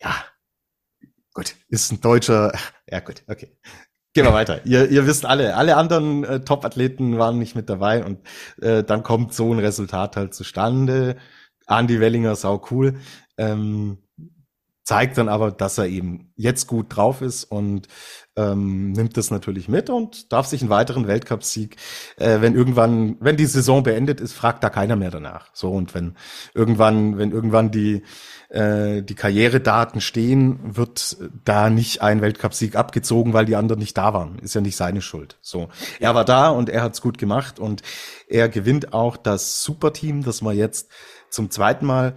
[0.01, 0.13] ja,
[1.33, 2.51] gut, ist ein Deutscher,
[2.89, 3.55] ja gut, okay.
[4.13, 4.65] Gehen wir weiter.
[4.65, 8.19] Ihr, ihr wisst alle, alle anderen äh, Top-Athleten waren nicht mit dabei und
[8.59, 11.15] äh, dann kommt so ein Resultat halt zustande.
[11.67, 12.99] Andy Wellinger, sau cool.
[13.37, 13.99] Ähm,
[14.89, 17.87] zeigt dann aber, dass er eben jetzt gut drauf ist und
[18.35, 21.75] ähm, nimmt das natürlich mit und darf sich einen weiteren Weltcupsieg,
[22.17, 25.51] äh, wenn irgendwann, wenn die Saison beendet ist, fragt da keiner mehr danach.
[25.53, 26.15] So und wenn
[26.55, 28.01] irgendwann, wenn irgendwann die
[28.49, 34.15] äh, die Karrieredaten stehen, wird da nicht ein Weltcupsieg abgezogen, weil die anderen nicht da
[34.15, 34.39] waren.
[34.39, 35.37] Ist ja nicht seine Schuld.
[35.41, 37.83] So, er war da und er hat's gut gemacht und
[38.27, 40.89] er gewinnt auch das Superteam, das wir jetzt
[41.29, 42.15] zum zweiten Mal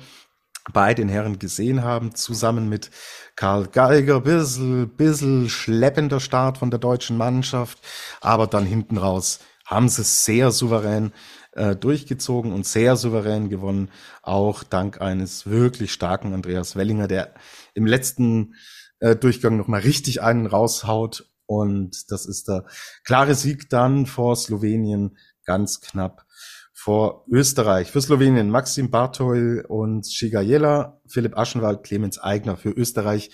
[0.73, 2.91] bei den Herren gesehen haben, zusammen mit
[3.37, 7.79] Karl Geiger, bissel, bissel schleppender Start von der deutschen Mannschaft,
[8.21, 11.13] aber dann hinten raus haben sie sehr souverän
[11.53, 13.91] äh, durchgezogen und sehr souverän gewonnen,
[14.23, 17.35] auch dank eines wirklich starken Andreas Wellinger, der
[17.75, 18.55] im letzten
[19.01, 21.29] äh, Durchgang nochmal richtig einen raushaut.
[21.47, 22.65] Und das ist der
[23.05, 26.25] klare Sieg dann vor Slowenien, ganz knapp
[26.83, 27.93] vor Österreich.
[27.93, 32.57] Für Slowenien Maxim Bartol und Shigajela, Philipp Aschenwald, Clemens Eigner.
[32.57, 33.31] Für Österreich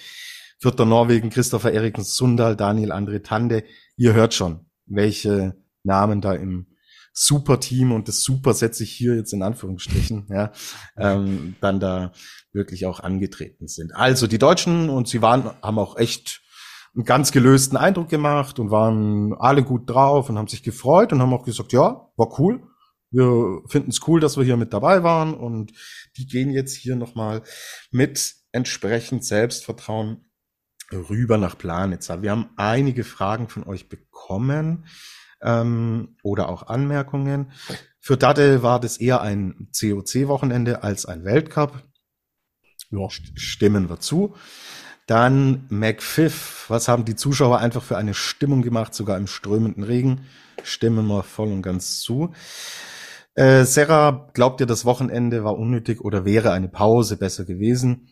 [0.59, 3.65] vierter Norwegen Christopher Eriksen Sundal, Daniel André Tande.
[3.97, 6.67] Ihr hört schon, welche Namen da im
[7.15, 10.53] Superteam und das Super setze ich hier jetzt in Anführungsstrichen, ja,
[10.99, 12.13] ähm, dann da
[12.53, 13.97] wirklich auch angetreten sind.
[13.97, 16.43] Also die Deutschen und sie waren, haben auch echt
[16.95, 21.23] einen ganz gelösten Eindruck gemacht und waren alle gut drauf und haben sich gefreut und
[21.23, 22.61] haben auch gesagt, ja, war cool
[23.11, 25.73] wir finden es cool, dass wir hier mit dabei waren und
[26.17, 27.43] die gehen jetzt hier nochmal
[27.91, 30.25] mit entsprechend Selbstvertrauen
[30.93, 32.23] rüber nach Planitzer.
[32.23, 34.87] Wir haben einige Fragen von euch bekommen
[35.43, 37.53] ähm, oder auch Anmerkungen.
[38.01, 41.83] Für Dade war das eher ein COC-Wochenende als ein Weltcup.
[42.91, 43.09] Ja.
[43.11, 44.35] Stimmen wir zu.
[45.07, 46.67] Dann McPhiff.
[46.69, 50.27] Was haben die Zuschauer einfach für eine Stimmung gemacht, sogar im strömenden Regen?
[50.63, 52.33] Stimmen wir voll und ganz zu.
[53.39, 58.09] Äh, Sarah, glaubt ihr, das Wochenende war unnötig oder wäre eine Pause besser gewesen?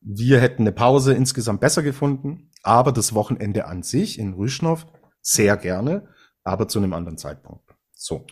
[0.00, 4.88] Wir hätten eine Pause insgesamt besser gefunden, aber das Wochenende an sich in Rüschnow
[5.20, 6.08] sehr gerne,
[6.42, 7.76] aber zu einem anderen Zeitpunkt.
[7.92, 8.26] So,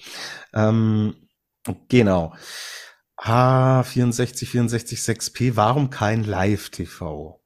[0.53, 1.15] ähm,
[1.87, 2.35] genau.
[3.19, 7.41] H64, 64, 6P, warum kein Live-TV?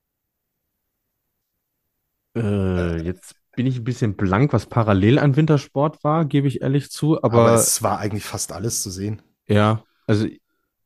[2.35, 6.91] Äh, jetzt bin ich ein bisschen blank, was parallel an Wintersport war, gebe ich ehrlich
[6.91, 7.23] zu.
[7.23, 9.23] Aber, aber es war eigentlich fast alles zu sehen.
[9.49, 10.27] Ja, also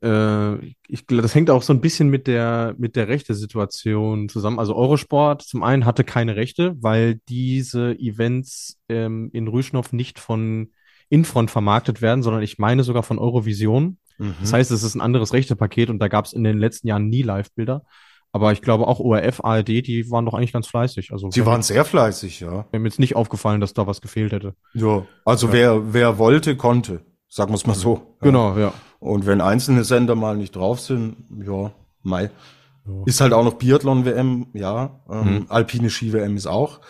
[0.03, 0.57] äh,
[0.89, 4.59] ich glaube, das hängt auch so ein bisschen mit der mit der Rechte-Situation zusammen.
[4.59, 10.71] Also Eurosport zum einen hatte keine Rechte, weil diese Events ähm, in Rüschnow nicht von
[11.11, 13.99] Infront vermarktet werden, sondern ich meine sogar von Eurovision.
[14.19, 14.35] Mhm.
[14.41, 17.09] Das heißt, es ist ein anderes Rechtepaket und da gab es in den letzten Jahren
[17.09, 17.85] nie Live-Bilder.
[18.33, 21.11] Aber ich glaube auch ORF, ARD, die waren doch eigentlich ganz fleißig.
[21.13, 22.67] Also Sie waren sehr fleißig, ja.
[22.73, 24.55] Mir jetzt nicht aufgefallen, dass da was gefehlt hätte.
[24.73, 25.53] Ja, also ja.
[25.53, 27.03] wer wer wollte, konnte.
[27.29, 28.17] Sagen wir es mal so.
[28.21, 28.73] Genau, ja.
[28.99, 32.31] Und wenn einzelne Sender mal nicht drauf sind, ja, Mai.
[32.87, 32.93] Ja.
[33.07, 35.01] Ist halt auch noch Biathlon-WM, ja.
[35.09, 35.47] Ähm, hm.
[35.49, 36.81] Alpine Ski-WM ist auch.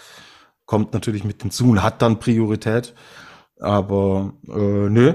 [0.66, 2.94] Kommt natürlich mit hinzu und hat dann Priorität.
[3.58, 5.14] Aber äh, nö,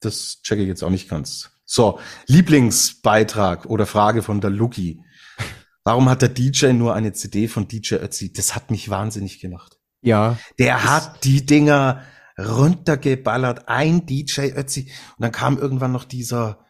[0.00, 1.50] das checke ich jetzt auch nicht ganz.
[1.64, 5.02] So, Lieblingsbeitrag oder Frage von der Luki.
[5.86, 8.32] Warum hat der DJ nur eine CD von DJ Ötzi?
[8.32, 9.78] Das hat mich wahnsinnig gemacht.
[10.02, 10.36] Ja.
[10.58, 12.02] Der hat die Dinger
[12.36, 14.90] runtergeballert, ein DJ Ötzi.
[15.16, 16.66] Und dann kam irgendwann noch dieser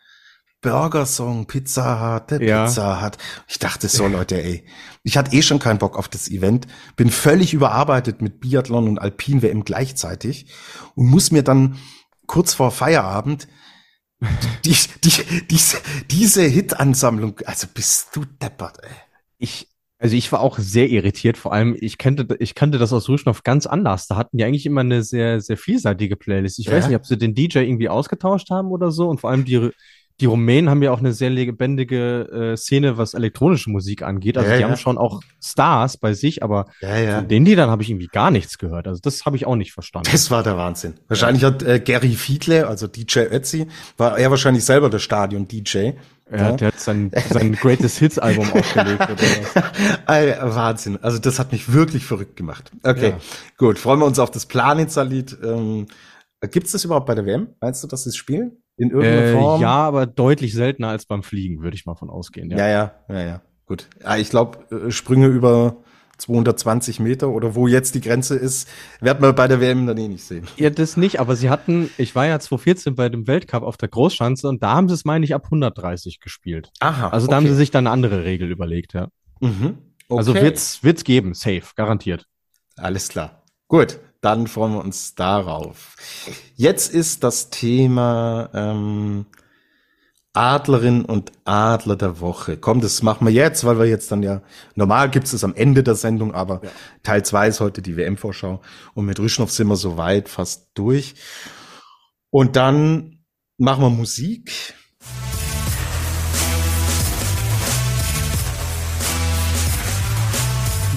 [0.60, 2.66] Burger-Song, Pizza Hut, der ja.
[2.66, 3.16] Pizza Hut.
[3.48, 4.66] Ich dachte so, Leute, ey,
[5.02, 8.98] ich hatte eh schon keinen Bock auf das Event, bin völlig überarbeitet mit Biathlon und
[8.98, 10.52] Alpin WM gleichzeitig
[10.94, 11.78] und muss mir dann
[12.26, 13.48] kurz vor Feierabend
[14.66, 15.78] die, die, diese,
[16.10, 19.05] diese Hit-Ansammlung, also bist du deppert, ey
[19.38, 19.68] ich,
[19.98, 23.42] also ich war auch sehr irritiert, vor allem, ich kannte, ich kannte das aus Rüschnow
[23.42, 24.06] ganz anders.
[24.06, 26.58] Da hatten die eigentlich immer eine sehr, sehr vielseitige Playlist.
[26.58, 26.72] Ich ja.
[26.72, 29.70] weiß nicht, ob sie den DJ irgendwie ausgetauscht haben oder so und vor allem die,
[30.20, 34.38] die Rumänen haben ja auch eine sehr lebendige äh, Szene, was elektronische Musik angeht.
[34.38, 34.68] Also ja, die ja.
[34.68, 38.56] haben schon auch Stars bei sich, aber von den Liedern habe ich irgendwie gar nichts
[38.56, 38.88] gehört.
[38.88, 40.08] Also das habe ich auch nicht verstanden.
[40.10, 40.94] Das war der Wahnsinn.
[41.08, 43.66] Wahrscheinlich hat äh, Gary Fiedle, also DJ Ötzi,
[43.98, 45.92] war er wahrscheinlich selber der Stadion-DJ.
[46.30, 49.16] Ja, der hat sein, sein Greatest Hits Album aufgelegt oder
[50.06, 50.56] was.
[50.56, 50.98] Wahnsinn.
[51.02, 52.72] Also das hat mich wirklich verrückt gemacht.
[52.82, 53.18] Okay, ja.
[53.56, 53.78] gut.
[53.78, 55.38] Freuen wir uns auf das Planitzer-Lied.
[55.44, 55.86] Ähm,
[56.50, 57.48] Gibt es das überhaupt bei der WM?
[57.60, 58.62] Meinst du, dass sie es spielen?
[58.76, 59.60] In irgendeiner äh, Form?
[59.60, 62.50] Ja, aber deutlich seltener als beim Fliegen, würde ich mal von ausgehen.
[62.50, 63.24] Ja, ja, ja, ja.
[63.24, 63.42] ja.
[63.66, 63.88] Gut.
[64.02, 65.76] Ja, ich glaube, äh, Sprünge über
[66.18, 68.68] 220 Meter oder wo jetzt die Grenze ist,
[69.00, 70.46] werden wir bei der WM dann eh nicht sehen.
[70.56, 73.88] Ja, das nicht, aber sie hatten, ich war ja 2014 bei dem Weltcup auf der
[73.88, 76.70] Großschanze und da haben sie es, meine ich, ab 130 gespielt.
[76.80, 77.08] Aha.
[77.08, 77.44] Also da okay.
[77.44, 79.08] haben sie sich dann eine andere Regel überlegt, ja.
[79.40, 79.78] Mhm.
[80.08, 80.30] Also okay.
[80.30, 82.26] Also wird's, wird's geben, safe, garantiert.
[82.76, 83.42] Alles klar.
[83.68, 85.96] Gut, dann freuen wir uns darauf.
[86.54, 89.26] Jetzt ist das Thema ähm,
[90.36, 92.58] Adlerin und Adler der Woche.
[92.58, 94.42] Komm, das machen wir jetzt, weil wir jetzt dann ja,
[94.74, 96.70] normal gibt es am Ende der Sendung, aber ja.
[97.02, 98.60] Teil zwei ist heute die WM-Vorschau
[98.94, 101.14] und mit Rüschnow sind wir soweit fast durch.
[102.30, 103.24] Und dann
[103.56, 104.74] machen wir Musik.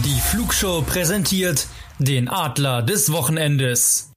[0.03, 4.11] Die Flugshow präsentiert den Adler des Wochenendes.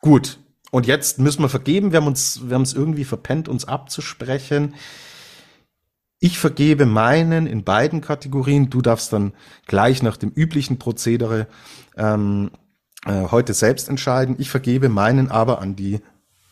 [0.00, 0.38] Gut,
[0.70, 1.92] und jetzt müssen wir vergeben.
[1.92, 4.74] Wir haben uns, wir haben es irgendwie verpennt, uns abzusprechen.
[6.20, 8.70] Ich vergebe meinen in beiden Kategorien.
[8.70, 9.32] Du darfst dann
[9.66, 11.46] gleich nach dem üblichen Prozedere
[11.96, 12.50] ähm,
[13.06, 14.36] äh, heute selbst entscheiden.
[14.38, 16.00] Ich vergebe meinen aber an die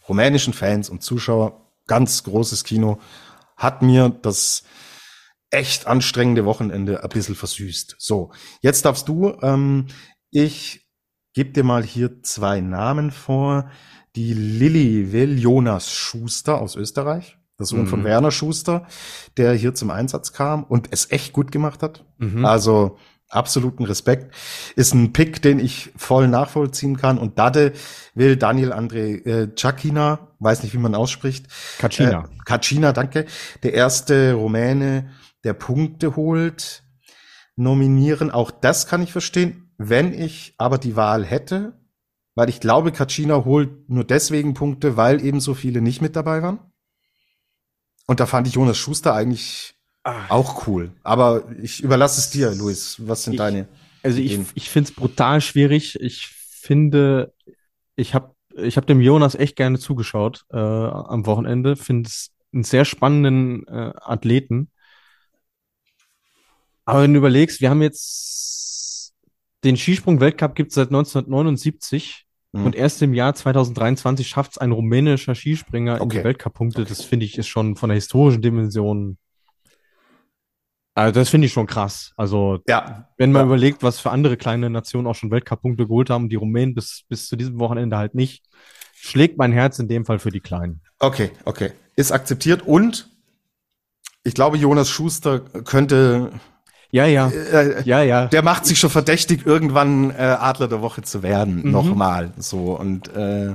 [0.09, 1.73] rumänischen Fans und Zuschauer.
[1.87, 3.01] Ganz großes Kino.
[3.57, 4.63] Hat mir das
[5.51, 7.97] echt anstrengende Wochenende ein bisschen versüßt.
[7.99, 9.37] So, jetzt darfst du.
[9.43, 9.87] Ähm,
[10.31, 10.87] ich
[11.35, 13.71] gebe dir mal hier zwei Namen vor
[14.17, 17.89] die Lilly Will Jonas Schuster aus Österreich, der Sohn mhm.
[17.89, 18.87] von Werner Schuster,
[19.37, 22.05] der hier zum Einsatz kam und es echt gut gemacht hat.
[22.19, 22.45] Mhm.
[22.45, 22.99] Also
[23.29, 24.35] absoluten Respekt.
[24.77, 27.19] Ist ein Pick, den ich voll nachvollziehen kann.
[27.19, 27.73] Und Dade
[28.15, 31.47] will Daniel André äh, Cakina, weiß nicht, wie man ausspricht.
[31.79, 32.25] Kacina.
[32.25, 33.27] Äh, Kacina, danke.
[33.63, 35.11] Der erste Rumäne,
[35.45, 36.85] der Punkte holt,
[37.57, 38.31] nominieren.
[38.31, 39.71] Auch das kann ich verstehen.
[39.79, 41.75] Wenn ich aber die Wahl hätte,
[42.37, 46.43] weil ich glaube, Kacina holt nur deswegen Punkte, weil eben so viele nicht mit dabei
[46.43, 46.61] waren.
[48.07, 50.31] Und da fand ich Jonas Schuster eigentlich Ach.
[50.31, 50.93] auch cool.
[51.03, 52.97] Aber ich überlasse es dir, Luis.
[53.01, 53.69] Was sind ich, deine?
[54.03, 54.43] Also Ideen?
[54.43, 55.99] ich, ich finde es brutal schwierig.
[55.99, 57.33] Ich finde,
[57.97, 61.75] ich habe ich hab dem Jonas echt gerne zugeschaut äh, am Wochenende.
[61.75, 64.71] Finde es einen sehr spannenden äh, Athleten.
[66.85, 69.15] Aber wenn du überlegst, wir haben jetzt
[69.65, 72.67] den Skisprung-Weltcup gibt es seit 1979 Mhm.
[72.67, 76.03] Und erst im Jahr 2023 schafft es ein rumänischer Skispringer okay.
[76.03, 76.83] in die Weltcup-Punkte.
[76.83, 76.89] Okay.
[76.89, 79.19] Das finde ich ist schon von der historischen Dimension.
[80.95, 82.13] Also das finde ich schon krass.
[82.17, 83.09] Also ja.
[83.19, 83.47] wenn man ja.
[83.47, 87.29] überlegt, was für andere kleine Nationen auch schon Weltcup-Punkte geholt haben, die Rumänen bis, bis
[87.29, 88.45] zu diesem Wochenende halt nicht,
[88.95, 90.81] schlägt mein Herz in dem Fall für die Kleinen.
[90.99, 91.73] Okay, okay.
[91.97, 93.11] Ist akzeptiert und
[94.25, 96.33] ich glaube, Jonas Schuster könnte
[96.91, 97.29] ja, ja.
[97.29, 98.27] Äh, ja, ja.
[98.27, 101.63] Der macht sich schon verdächtig, irgendwann äh, Adler der Woche zu werden.
[101.63, 101.71] Mhm.
[101.71, 102.33] Nochmal.
[102.39, 102.79] So.
[102.79, 103.55] Und, äh,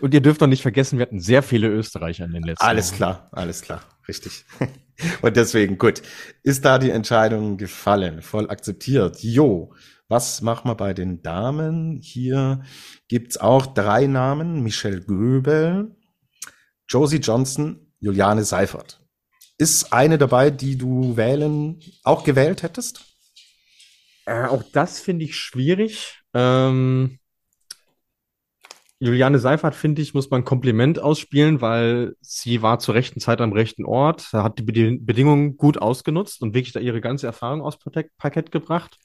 [0.00, 2.90] und ihr dürft doch nicht vergessen, wir hatten sehr viele Österreicher in den letzten Alles
[2.90, 2.96] Wochen.
[2.96, 3.80] klar, alles klar.
[4.08, 4.44] Richtig.
[5.22, 6.02] und deswegen, gut.
[6.42, 8.22] Ist da die Entscheidung gefallen?
[8.22, 9.22] Voll akzeptiert.
[9.22, 9.72] Jo.
[10.08, 11.98] Was machen wir bei den Damen?
[12.02, 12.60] Hier
[13.08, 14.62] gibt's auch drei Namen.
[14.62, 15.96] Michelle Göbel,
[16.88, 19.03] Josie Johnson, Juliane Seifert.
[19.56, 23.04] Ist eine dabei, die du wählen, auch gewählt hättest?
[24.26, 26.22] Äh, auch das finde ich schwierig.
[26.32, 27.18] Ähm,
[28.98, 33.52] Juliane Seifert, finde ich, muss man Kompliment ausspielen, weil sie war zur rechten Zeit am
[33.52, 37.78] rechten Ort, hat die Bedingungen gut ausgenutzt und wirklich da ihre ganze Erfahrung aus
[38.16, 38.98] Parkett gebracht.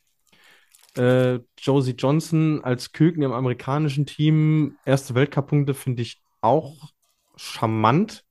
[0.95, 6.91] Äh, Josie Johnson als Küken im amerikanischen Team, erste Weltcup-Punkte finde ich auch
[7.35, 8.23] charmant.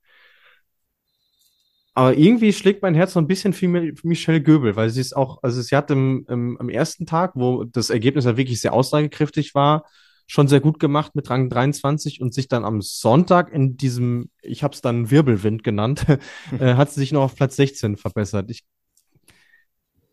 [1.99, 5.43] Aber irgendwie schlägt mein Herz so ein bisschen für Michelle Göbel, weil sie ist auch,
[5.43, 9.53] also sie hat im, im, am ersten Tag, wo das Ergebnis ja wirklich sehr aussagekräftig
[9.57, 9.85] war,
[10.29, 14.63] schon sehr gut gemacht mit Rang 23 und sich dann am Sonntag in diesem, ich
[14.63, 16.07] habe es dann Wirbelwind genannt,
[16.61, 18.49] äh, hat sie sich noch auf Platz 16 verbessert.
[18.49, 18.63] Ich,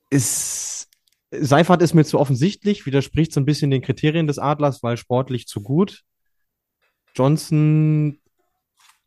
[0.09, 0.89] ist,
[1.29, 5.45] Seifert ist mir zu offensichtlich, widerspricht so ein bisschen den Kriterien des Adlers, weil sportlich
[5.45, 6.01] zu gut.
[7.13, 8.17] Johnson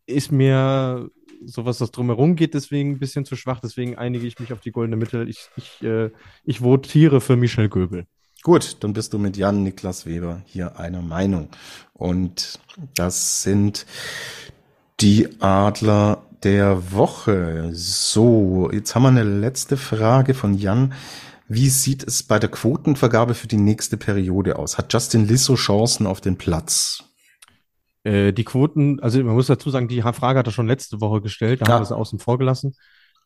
[0.07, 1.11] ist mir
[1.44, 3.61] so was das drumherum geht, deswegen ein bisschen zu schwach.
[3.61, 5.24] Deswegen einige ich mich auf die goldene Mitte.
[5.29, 6.11] Ich, ich, äh,
[6.44, 8.07] ich votiere für Michel Göbel.
[8.42, 11.48] Gut, dann bist du mit Jan Niklas Weber hier einer Meinung.
[11.92, 12.61] Und
[12.94, 13.85] das sind
[15.01, 17.70] die Adler der Woche.
[17.72, 20.94] So, jetzt haben wir eine letzte Frage von Jan.
[21.48, 24.79] Wie sieht es bei der Quotenvergabe für die nächste Periode aus?
[24.79, 27.08] Hat Justin Lissow Chancen auf den Platz?
[28.09, 31.21] Äh, die Quoten, also man muss dazu sagen, die Frage hat er schon letzte Woche
[31.21, 31.73] gestellt, da ja.
[31.75, 32.75] haben wir sie außen vor gelassen.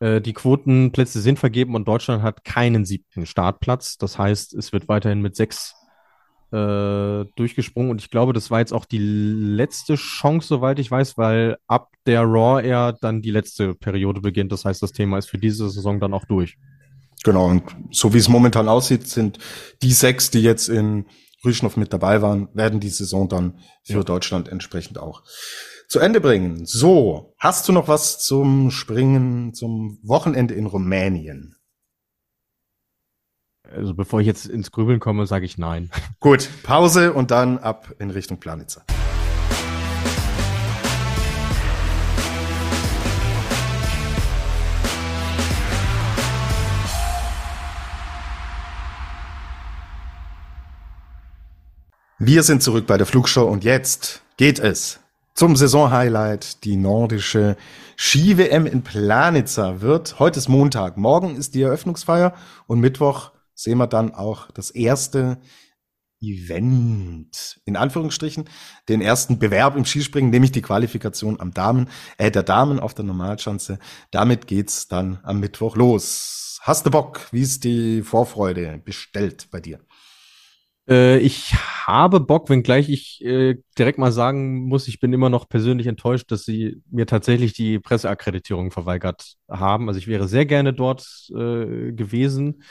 [0.01, 3.97] Äh, die Quotenplätze sind vergeben und Deutschland hat keinen siebten Startplatz.
[3.97, 5.73] Das heißt, es wird weiterhin mit sechs
[6.51, 11.17] äh, durchgesprungen und ich glaube, das war jetzt auch die letzte Chance, soweit ich weiß,
[11.17, 14.51] weil ab der Raw Air dann die letzte Periode beginnt.
[14.51, 16.57] Das heißt, das Thema ist für diese Saison dann auch durch.
[17.23, 19.39] Genau, und so wie es momentan aussieht, sind
[19.81, 21.05] die sechs, die jetzt in
[21.45, 24.03] Rüschnow mit dabei waren, werden die Saison dann für ja.
[24.03, 25.23] Deutschland entsprechend auch
[25.87, 26.65] zu Ende bringen.
[26.65, 31.55] So, hast du noch was zum Springen, zum Wochenende in Rumänien?
[33.69, 35.89] Also bevor ich jetzt ins Grübeln komme, sage ich nein.
[36.19, 38.85] Gut, Pause und dann ab in Richtung Planitzer.
[52.25, 55.01] Wir sind zurück bei der Flugshow und jetzt geht es
[55.35, 56.63] zum Saisonhighlight.
[56.63, 57.57] Die nordische
[57.97, 62.33] Ski-WM in Planitzer wird, heute ist Montag, morgen ist die Eröffnungsfeier
[62.65, 65.37] und Mittwoch sehen wir dann auch das erste
[66.21, 68.49] Event, in Anführungsstrichen,
[68.87, 73.03] den ersten Bewerb im Skispringen, nämlich die Qualifikation am Damen, äh, der Damen auf der
[73.03, 73.79] Normalschanze.
[74.11, 76.59] Damit geht's dann am Mittwoch los.
[76.61, 77.27] Hast du Bock?
[77.33, 79.81] Wie ist die Vorfreude bestellt bei dir?
[80.87, 81.53] Äh, ich
[81.87, 86.31] habe Bock, wenngleich ich äh, direkt mal sagen muss, ich bin immer noch persönlich enttäuscht,
[86.31, 89.87] dass sie mir tatsächlich die Presseakkreditierung verweigert haben.
[89.87, 92.63] Also ich wäre sehr gerne dort äh, gewesen.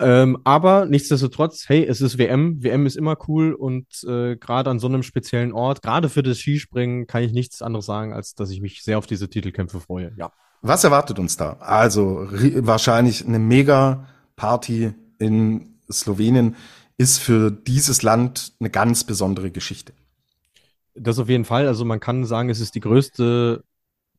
[0.00, 2.62] Ähm, aber nichtsdestotrotz, hey, es ist WM.
[2.62, 6.38] WM ist immer cool und äh, gerade an so einem speziellen Ort, gerade für das
[6.38, 10.12] Skispringen, kann ich nichts anderes sagen, als dass ich mich sehr auf diese Titelkämpfe freue.
[10.16, 10.32] Ja.
[10.62, 11.58] Was erwartet uns da?
[11.60, 16.56] Also wahrscheinlich eine Mega-Party in Slowenien
[16.96, 19.92] ist für dieses Land eine ganz besondere Geschichte.
[20.94, 21.66] Das auf jeden Fall.
[21.66, 23.64] Also man kann sagen, es ist die größte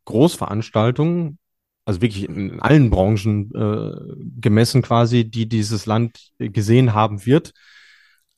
[0.03, 1.37] Großveranstaltung,
[1.85, 7.53] also wirklich in allen Branchen äh, gemessen quasi, die dieses Land gesehen haben wird.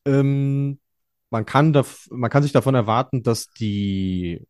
[0.06, 0.80] Ähm,
[1.30, 1.74] man kann,
[2.10, 4.46] man kann sich davon erwarten, dass die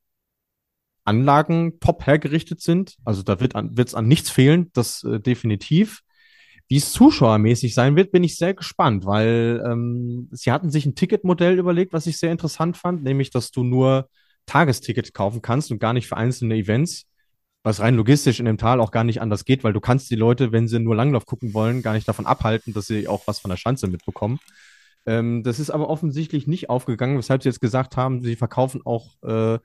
[1.05, 2.97] Anlagen top hergerichtet sind.
[3.05, 6.01] Also da wird es an, an nichts fehlen, das äh, definitiv.
[6.69, 10.95] Wie es zuschauermäßig sein wird, bin ich sehr gespannt, weil ähm, sie hatten sich ein
[10.95, 14.09] Ticketmodell überlegt, was ich sehr interessant fand, nämlich, dass du nur
[14.45, 17.05] Tagestickets kaufen kannst und gar nicht für einzelne Events,
[17.63, 20.15] was rein logistisch in dem Tal auch gar nicht anders geht, weil du kannst die
[20.15, 23.39] Leute, wenn sie nur Langlauf gucken wollen, gar nicht davon abhalten, dass sie auch was
[23.39, 24.39] von der Schanze mitbekommen.
[25.05, 29.15] Ähm, das ist aber offensichtlich nicht aufgegangen, weshalb sie jetzt gesagt haben, sie verkaufen auch
[29.23, 29.59] äh,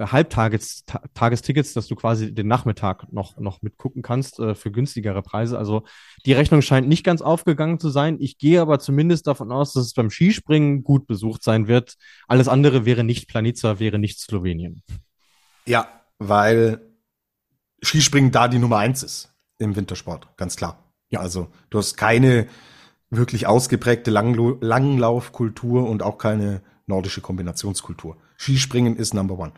[0.00, 5.58] Halbtagestickets, dass du quasi den Nachmittag noch, noch mitgucken kannst äh, für günstigere Preise.
[5.58, 5.84] Also
[6.24, 8.16] die Rechnung scheint nicht ganz aufgegangen zu sein.
[8.20, 11.96] Ich gehe aber zumindest davon aus, dass es beim Skispringen gut besucht sein wird.
[12.28, 14.82] Alles andere wäre nicht Planica, wäre nicht Slowenien.
[15.66, 16.80] Ja, weil
[17.82, 20.92] Skispringen da die Nummer eins ist im Wintersport, ganz klar.
[21.10, 21.20] Ja.
[21.20, 22.46] Also du hast keine
[23.10, 28.16] wirklich ausgeprägte Langlo Langlaufkultur und auch keine nordische Kombinationskultur.
[28.36, 29.52] Skispringen ist Number One.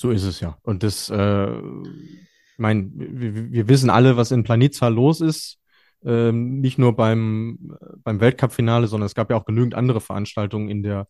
[0.00, 0.56] So ist es ja.
[0.62, 1.60] Und das, äh,
[2.56, 5.58] mein, wir, wir wissen alle, was in Planitza los ist.
[6.02, 10.82] Ähm, nicht nur beim, beim Weltcup-Finale, sondern es gab ja auch genügend andere Veranstaltungen in
[10.82, 11.06] der,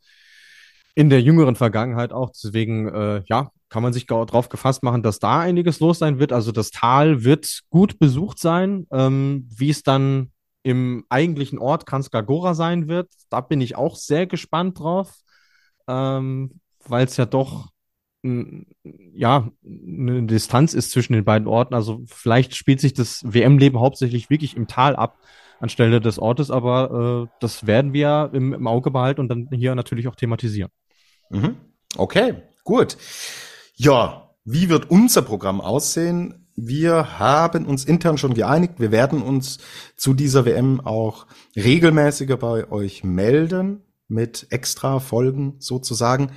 [0.96, 2.31] in der jüngeren Vergangenheit auch.
[2.31, 6.33] Deswegen, äh, ja, kann man sich darauf gefasst machen, dass da einiges los sein wird.
[6.33, 8.88] Also das Tal wird gut besucht sein.
[8.90, 10.33] Ähm, wie es dann
[10.64, 15.14] im eigentlichen Ort Kranskagora sein wird, da bin ich auch sehr gespannt drauf,
[15.87, 17.68] ähm, weil es ja doch
[18.23, 21.75] ja, eine Distanz ist zwischen den beiden Orten.
[21.75, 25.19] Also vielleicht spielt sich das WM-Leben hauptsächlich wirklich im Tal ab,
[25.59, 29.75] anstelle des Ortes, aber äh, das werden wir im, im, Auge behalten und dann hier
[29.75, 30.71] natürlich auch thematisieren.
[31.31, 31.57] Mhm.
[31.97, 32.97] Okay, gut.
[33.75, 36.47] Ja, wie wird unser Programm aussehen?
[36.57, 38.75] Wir haben uns intern schon geeinigt.
[38.79, 39.59] Wir werden uns
[39.97, 46.33] zu dieser WM auch regelmäßiger bei euch melden mit extra Folgen sozusagen.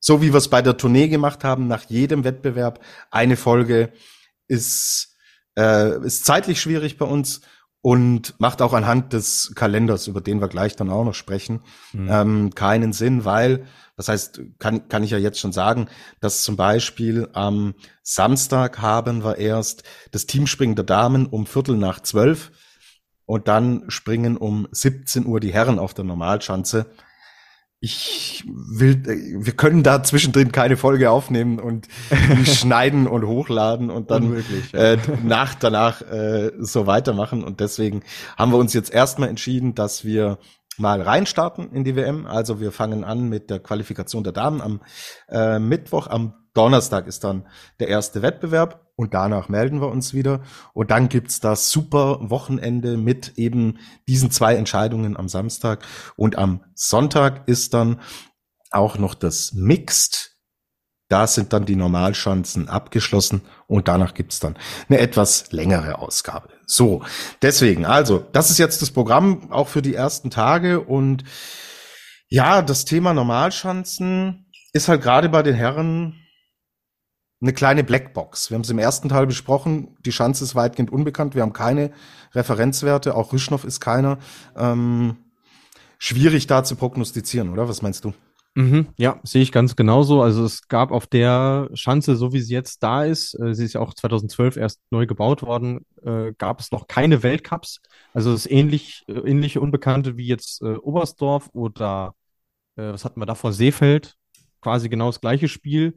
[0.00, 3.92] So wie wir es bei der Tournee gemacht haben, nach jedem Wettbewerb eine Folge
[4.48, 5.16] ist,
[5.56, 7.42] äh, ist zeitlich schwierig bei uns
[7.82, 11.60] und macht auch anhand des Kalenders, über den wir gleich dann auch noch sprechen,
[11.92, 12.08] mhm.
[12.10, 15.88] ähm, keinen Sinn, weil, das heißt, kann, kann ich ja jetzt schon sagen,
[16.20, 22.00] dass zum Beispiel am Samstag haben wir erst das Teamspringen der Damen um Viertel nach
[22.00, 22.50] zwölf
[23.24, 26.86] und dann springen um 17 Uhr die Herren auf der Normalschanze
[27.82, 31.88] ich will, wir können da zwischendrin keine Folge aufnehmen und
[32.44, 34.92] schneiden und hochladen und dann Unmöglich, ja.
[34.92, 37.42] äh, nach danach äh, so weitermachen.
[37.42, 38.02] Und deswegen
[38.36, 40.38] haben wir uns jetzt erstmal entschieden, dass wir
[40.76, 42.26] mal reinstarten in die WM.
[42.26, 44.80] Also wir fangen an mit der Qualifikation der Damen am
[45.30, 46.06] äh, Mittwoch.
[46.06, 47.46] Am Donnerstag ist dann
[47.78, 50.42] der erste Wettbewerb und danach melden wir uns wieder.
[50.74, 55.86] Und dann gibt's das super Wochenende mit eben diesen zwei Entscheidungen am Samstag.
[56.16, 57.98] Und am Sonntag ist dann
[58.70, 60.36] auch noch das Mixed.
[61.08, 64.58] Da sind dann die Normalschanzen abgeschlossen und danach gibt's dann
[64.90, 66.50] eine etwas längere Ausgabe.
[66.66, 67.02] So,
[67.40, 71.24] deswegen, also, das ist jetzt das Programm auch für die ersten Tage und
[72.28, 76.20] ja, das Thema Normalschanzen ist halt gerade bei den Herren
[77.40, 78.50] eine kleine Blackbox.
[78.50, 79.96] Wir haben es im ersten Teil besprochen.
[80.04, 81.34] Die Schanze ist weitgehend unbekannt.
[81.34, 81.90] Wir haben keine
[82.34, 83.14] Referenzwerte.
[83.14, 84.18] Auch Rüschnow ist keiner.
[84.56, 85.16] Ähm,
[85.98, 87.68] schwierig da zu prognostizieren, oder?
[87.68, 88.12] Was meinst du?
[88.56, 90.22] Mhm, ja, sehe ich ganz genauso.
[90.22, 93.74] Also es gab auf der Schanze, so wie sie jetzt da ist, äh, sie ist
[93.74, 97.80] ja auch 2012 erst neu gebaut worden, äh, gab es noch keine Weltcups.
[98.12, 102.14] Also es ist ähnlich, äh, ähnliche Unbekannte wie jetzt äh, Oberstdorf oder
[102.76, 104.16] äh, was hatten wir da vor Seefeld,
[104.60, 105.96] quasi genau das gleiche Spiel.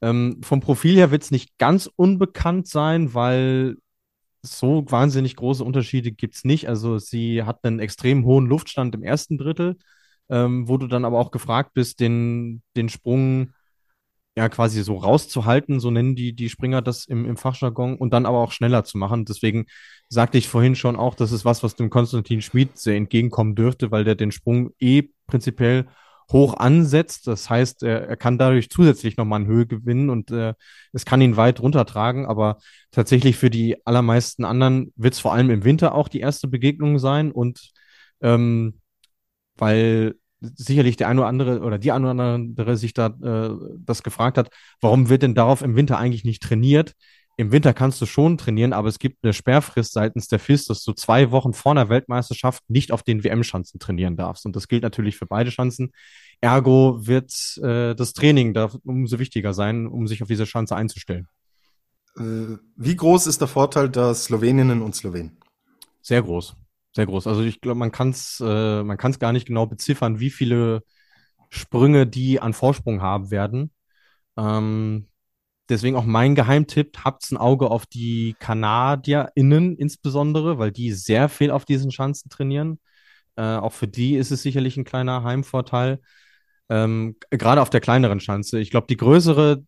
[0.00, 3.76] Ähm, vom Profil her wird es nicht ganz unbekannt sein, weil
[4.42, 6.68] so wahnsinnig große Unterschiede gibt es nicht.
[6.68, 9.76] Also sie hat einen extrem hohen Luftstand im ersten Drittel,
[10.28, 13.52] ähm, wo du dann aber auch gefragt bist, den, den Sprung
[14.36, 18.24] ja quasi so rauszuhalten, so nennen die, die Springer das im, im Fachjargon, und dann
[18.24, 19.24] aber auch schneller zu machen.
[19.24, 19.66] Deswegen
[20.08, 23.90] sagte ich vorhin schon auch, das ist was, was dem Konstantin Schmid sehr entgegenkommen dürfte,
[23.90, 25.88] weil der den Sprung eh prinzipiell
[26.30, 27.26] hoch ansetzt.
[27.26, 30.54] Das heißt, er, er kann dadurch zusätzlich nochmal an Höhe gewinnen und äh,
[30.92, 32.26] es kann ihn weit runtertragen.
[32.26, 32.58] Aber
[32.90, 36.98] tatsächlich für die allermeisten anderen wird es vor allem im Winter auch die erste Begegnung
[36.98, 37.70] sein und
[38.20, 38.80] ähm,
[39.56, 44.02] weil sicherlich der eine oder andere oder die eine oder andere sich da äh, das
[44.02, 44.50] gefragt hat,
[44.80, 46.94] warum wird denn darauf im Winter eigentlich nicht trainiert?
[47.38, 50.82] Im Winter kannst du schon trainieren, aber es gibt eine Sperrfrist seitens der FIS, dass
[50.82, 54.44] du zwei Wochen vor einer Weltmeisterschaft nicht auf den WM-Schanzen trainieren darfst.
[54.44, 55.92] Und das gilt natürlich für beide Schanzen.
[56.40, 61.28] Ergo wird äh, das Training da umso wichtiger sein, um sich auf diese Schanze einzustellen.
[62.16, 65.36] Äh, wie groß ist der Vorteil der Sloweninnen und Slowenen?
[66.02, 66.56] Sehr groß,
[66.92, 67.28] sehr groß.
[67.28, 70.30] Also ich glaube, man kann es äh, man kann es gar nicht genau beziffern, wie
[70.30, 70.82] viele
[71.50, 73.70] Sprünge die an Vorsprung haben werden.
[74.36, 75.06] Ähm,
[75.68, 81.50] Deswegen auch mein Geheimtipp, habt ein Auge auf die KanadierInnen insbesondere, weil die sehr viel
[81.50, 82.80] auf diesen Schanzen trainieren.
[83.36, 86.00] Äh, auch für die ist es sicherlich ein kleiner Heimvorteil.
[86.70, 88.60] Ähm, gerade auf der kleineren Schanze.
[88.60, 89.64] Ich glaube, die größere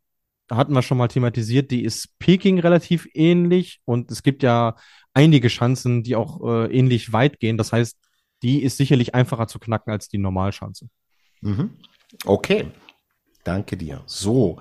[0.51, 4.75] hatten wir schon mal thematisiert, die ist Peking relativ ähnlich und es gibt ja
[5.15, 7.57] einige Schanzen, die auch äh, ähnlich weit gehen.
[7.57, 7.97] Das heißt,
[8.43, 10.89] die ist sicherlich einfacher zu knacken als die Normalschanze.
[11.41, 11.71] Mhm.
[12.25, 12.67] Okay,
[13.45, 14.03] danke dir.
[14.07, 14.61] So,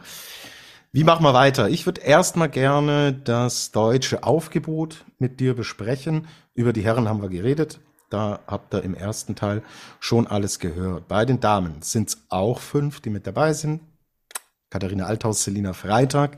[0.92, 1.70] wie machen wir weiter?
[1.70, 6.28] Ich würde erstmal gerne das deutsche Aufgebot mit dir besprechen.
[6.56, 7.80] Über die Herren haben wir geredet.
[8.10, 9.62] Da habt ihr im ersten Teil
[10.00, 11.08] schon alles gehört.
[11.08, 13.82] Bei den Damen sind es auch fünf, die mit dabei sind.
[14.72, 16.38] Katharina Althaus, Selina Freitag.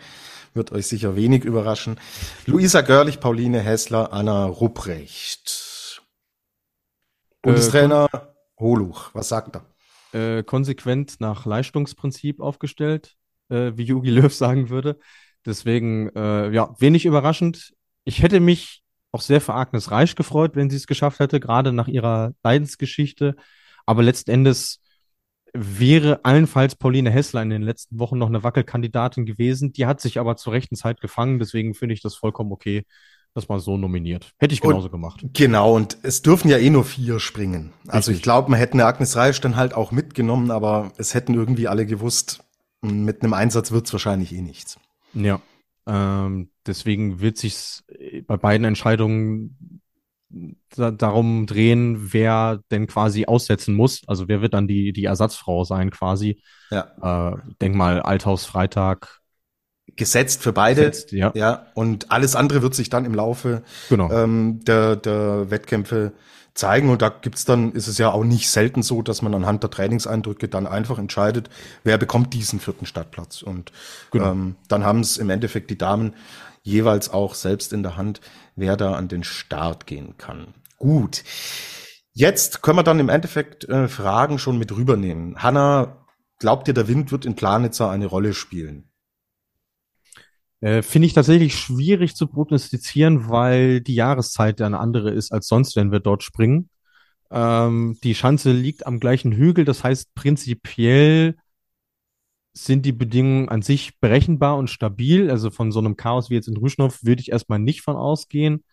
[0.54, 1.98] Wird euch sicher wenig überraschen.
[2.46, 6.02] Luisa Görlich, Pauline Hessler, Anna Rupprecht.
[7.42, 8.18] Bundestrainer äh,
[8.60, 10.40] Holuch, was sagt er?
[10.40, 13.16] Äh, konsequent nach Leistungsprinzip aufgestellt
[13.52, 15.00] äh, wie Jogi Löw sagen würde.
[15.46, 17.74] Deswegen, äh, ja, wenig überraschend.
[18.04, 21.74] Ich hätte mich auch sehr für Agnes Reich gefreut, wenn sie es geschafft hätte, gerade
[21.74, 23.36] nach ihrer Leidensgeschichte.
[23.86, 24.80] Aber letzten Endes
[25.54, 29.74] wäre allenfalls Pauline Hessler in den letzten Wochen noch eine Wackelkandidatin gewesen.
[29.74, 31.40] Die hat sich aber zur rechten Zeit gefangen.
[31.40, 32.86] Deswegen finde ich das vollkommen okay,
[33.34, 34.32] dass man so nominiert.
[34.38, 35.26] Hätte ich genauso und, gemacht.
[35.34, 37.74] Genau, und es dürfen ja eh nur vier springen.
[37.88, 38.16] Also Richtig.
[38.18, 41.68] ich glaube, man hätte eine Agnes Reich dann halt auch mitgenommen, aber es hätten irgendwie
[41.68, 42.44] alle gewusst,
[42.82, 44.80] mit einem Einsatz wird es wahrscheinlich eh nichts.
[45.14, 45.42] Ja.
[45.88, 47.82] Ähm, deswegen wird sich
[48.28, 49.82] bei beiden Entscheidungen
[50.76, 54.02] da, darum drehen, wer denn quasi aussetzen muss.
[54.08, 56.42] Also wer wird dann die, die Ersatzfrau sein quasi.
[56.70, 57.34] Ja.
[57.34, 59.20] Äh, denk mal, Althaus Freitag.
[59.96, 60.82] Gesetzt für beide.
[60.82, 61.32] Gesetzt, ja.
[61.36, 61.68] ja.
[61.74, 64.12] Und alles andere wird sich dann im Laufe genau.
[64.12, 66.14] ähm, der, der Wettkämpfe
[66.54, 66.90] zeigen.
[66.90, 69.70] Und da gibt's dann, ist es ja auch nicht selten so, dass man anhand der
[69.70, 71.50] Trainingseindrücke dann einfach entscheidet,
[71.84, 73.42] wer bekommt diesen vierten Startplatz.
[73.42, 73.72] Und
[74.12, 74.32] genau.
[74.32, 76.14] ähm, dann haben es im Endeffekt die Damen
[76.64, 78.22] jeweils auch selbst in der Hand,
[78.56, 80.54] wer da an den Start gehen kann.
[80.78, 81.24] Gut.
[82.14, 85.42] Jetzt können wir dann im Endeffekt äh, Fragen schon mit rübernehmen.
[85.42, 86.06] Hanna,
[86.40, 88.91] glaubt ihr, der Wind wird in Planitzer eine Rolle spielen?
[90.62, 95.48] Äh, Finde ich tatsächlich schwierig zu prognostizieren, weil die Jahreszeit ja eine andere ist als
[95.48, 96.70] sonst, wenn wir dort springen.
[97.32, 101.36] Ähm, die Schanze liegt am gleichen Hügel, das heißt prinzipiell
[102.54, 105.30] sind die Bedingungen an sich berechenbar und stabil.
[105.32, 108.64] Also von so einem Chaos wie jetzt in Rüschnow würde ich erstmal nicht von ausgehen.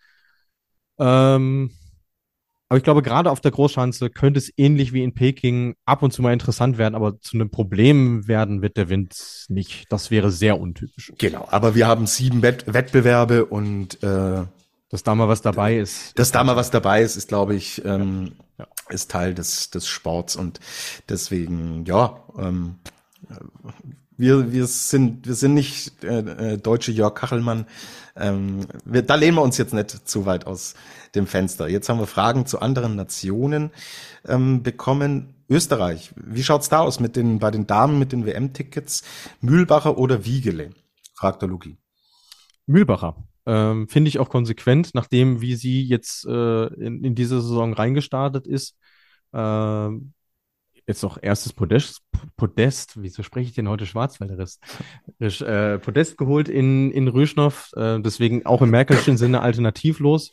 [0.98, 1.70] Ähm,
[2.68, 6.12] aber ich glaube, gerade auf der Großschanze könnte es ähnlich wie in Peking ab und
[6.12, 9.90] zu mal interessant werden, aber zu einem Problem werden wird der Wind nicht.
[9.90, 11.12] Das wäre sehr untypisch.
[11.18, 14.44] Genau, aber wir haben sieben Wett Wettbewerbe und äh,
[14.90, 16.18] dass da mal was dabei ist.
[16.18, 18.66] Dass da mal was dabei ist, ist, glaube ich, ähm, ja.
[18.90, 20.60] ist Teil des, des Sports und
[21.08, 22.76] deswegen, ja, ähm,
[24.18, 27.66] wir, wir sind, wir sind nicht äh, äh, deutsche Jörg Kachelmann.
[28.16, 30.74] Ähm, wir, da lehnen wir uns jetzt nicht zu weit aus
[31.14, 31.68] dem Fenster.
[31.68, 33.70] Jetzt haben wir Fragen zu anderen Nationen
[34.26, 35.34] ähm, bekommen.
[35.48, 39.02] Österreich, wie schaut's da aus mit den bei den Damen mit den WM-Tickets?
[39.40, 40.70] Mühlbacher oder Wiegele?
[41.14, 41.78] fragt der Luki.
[42.66, 43.16] Mühlbacher.
[43.46, 48.46] Ähm, Finde ich auch konsequent, nachdem wie sie jetzt äh, in, in diese Saison reingestartet
[48.46, 48.76] ist.
[49.32, 50.12] Ähm,
[50.88, 52.02] jetzt noch erstes Podest,
[52.36, 54.56] Podest, wieso spreche ich denn heute Schwarzwälderisch?
[55.20, 60.32] Äh, Podest geholt in, in Rüschnow, äh, deswegen auch im merkelschen Sinne alternativlos.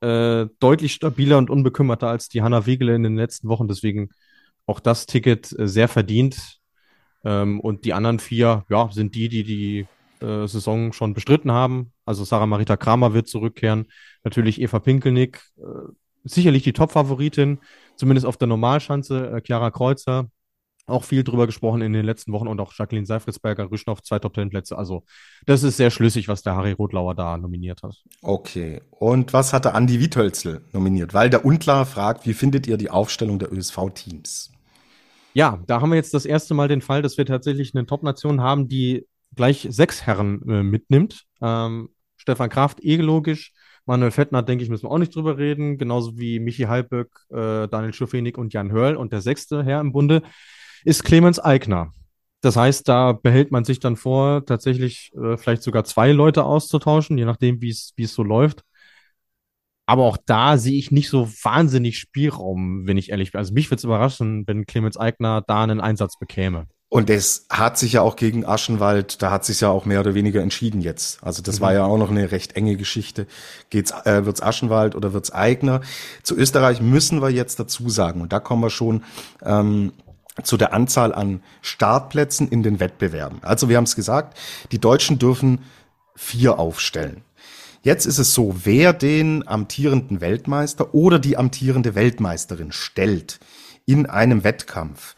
[0.00, 4.10] Äh, deutlich stabiler und unbekümmerter als die Hanna Wegele in den letzten Wochen, deswegen
[4.66, 6.58] auch das Ticket äh, sehr verdient.
[7.24, 9.86] Ähm, und die anderen vier, ja, sind die, die die
[10.20, 11.92] äh, Saison schon bestritten haben.
[12.04, 13.86] Also Sarah Marita Kramer wird zurückkehren.
[14.22, 15.62] Natürlich Eva Pinkelnick, äh,
[16.24, 17.60] sicherlich die Top-Favoritin,
[17.96, 19.30] zumindest auf der Normalschanze.
[19.30, 20.28] Äh, Chiara Kreuzer,
[20.86, 24.34] auch viel drüber gesprochen in den letzten Wochen und auch Jacqueline Seifritzberger, Rüschnow, zwei Top
[24.34, 24.76] Ten Plätze.
[24.76, 25.04] Also
[25.46, 27.96] das ist sehr schlüssig, was der Harry Rotlauer da nominiert hat.
[28.22, 28.82] Okay.
[28.90, 31.14] Und was hatte Andi Wiethölzel nominiert?
[31.14, 34.52] Weil der Unklar fragt, wie findet ihr die Aufstellung der ÖSV-Teams?
[35.32, 38.40] Ja, da haben wir jetzt das erste Mal den Fall, dass wir tatsächlich eine Top-Nation
[38.40, 41.24] haben, die gleich sechs Herren äh, mitnimmt.
[41.40, 43.52] Ähm, Stefan Kraft, eh logisch.
[43.86, 45.78] Manuel Fettner, denke ich, müssen wir auch nicht drüber reden.
[45.78, 48.96] Genauso wie Michi Halböck, äh, Daniel Schufenig und Jan Hörl.
[48.96, 50.22] Und der sechste Herr im Bunde
[50.84, 51.92] ist Clemens Eigner.
[52.40, 57.16] Das heißt, da behält man sich dann vor, tatsächlich äh, vielleicht sogar zwei Leute auszutauschen,
[57.16, 58.62] je nachdem, wie es so läuft.
[59.86, 63.38] Aber auch da sehe ich nicht so wahnsinnig Spielraum, wenn ich ehrlich bin.
[63.38, 66.66] Also mich würde es überraschen, wenn Clemens Eigner da einen Einsatz bekäme.
[66.94, 70.14] Und es hat sich ja auch gegen Aschenwald, da hat sich ja auch mehr oder
[70.14, 71.18] weniger entschieden jetzt.
[71.24, 71.64] Also das mhm.
[71.64, 73.26] war ja auch noch eine recht enge Geschichte.
[73.68, 75.80] Geht's, äh, wird's Aschenwald oder wird's Eigner?
[76.22, 79.02] Zu Österreich müssen wir jetzt dazu sagen, und da kommen wir schon
[79.42, 79.92] ähm,
[80.44, 83.42] zu der Anzahl an Startplätzen in den Wettbewerben.
[83.42, 84.38] Also wir haben es gesagt,
[84.70, 85.62] die Deutschen dürfen
[86.14, 87.22] vier aufstellen.
[87.82, 93.40] Jetzt ist es so, wer den amtierenden Weltmeister oder die amtierende Weltmeisterin stellt
[93.84, 95.16] in einem Wettkampf,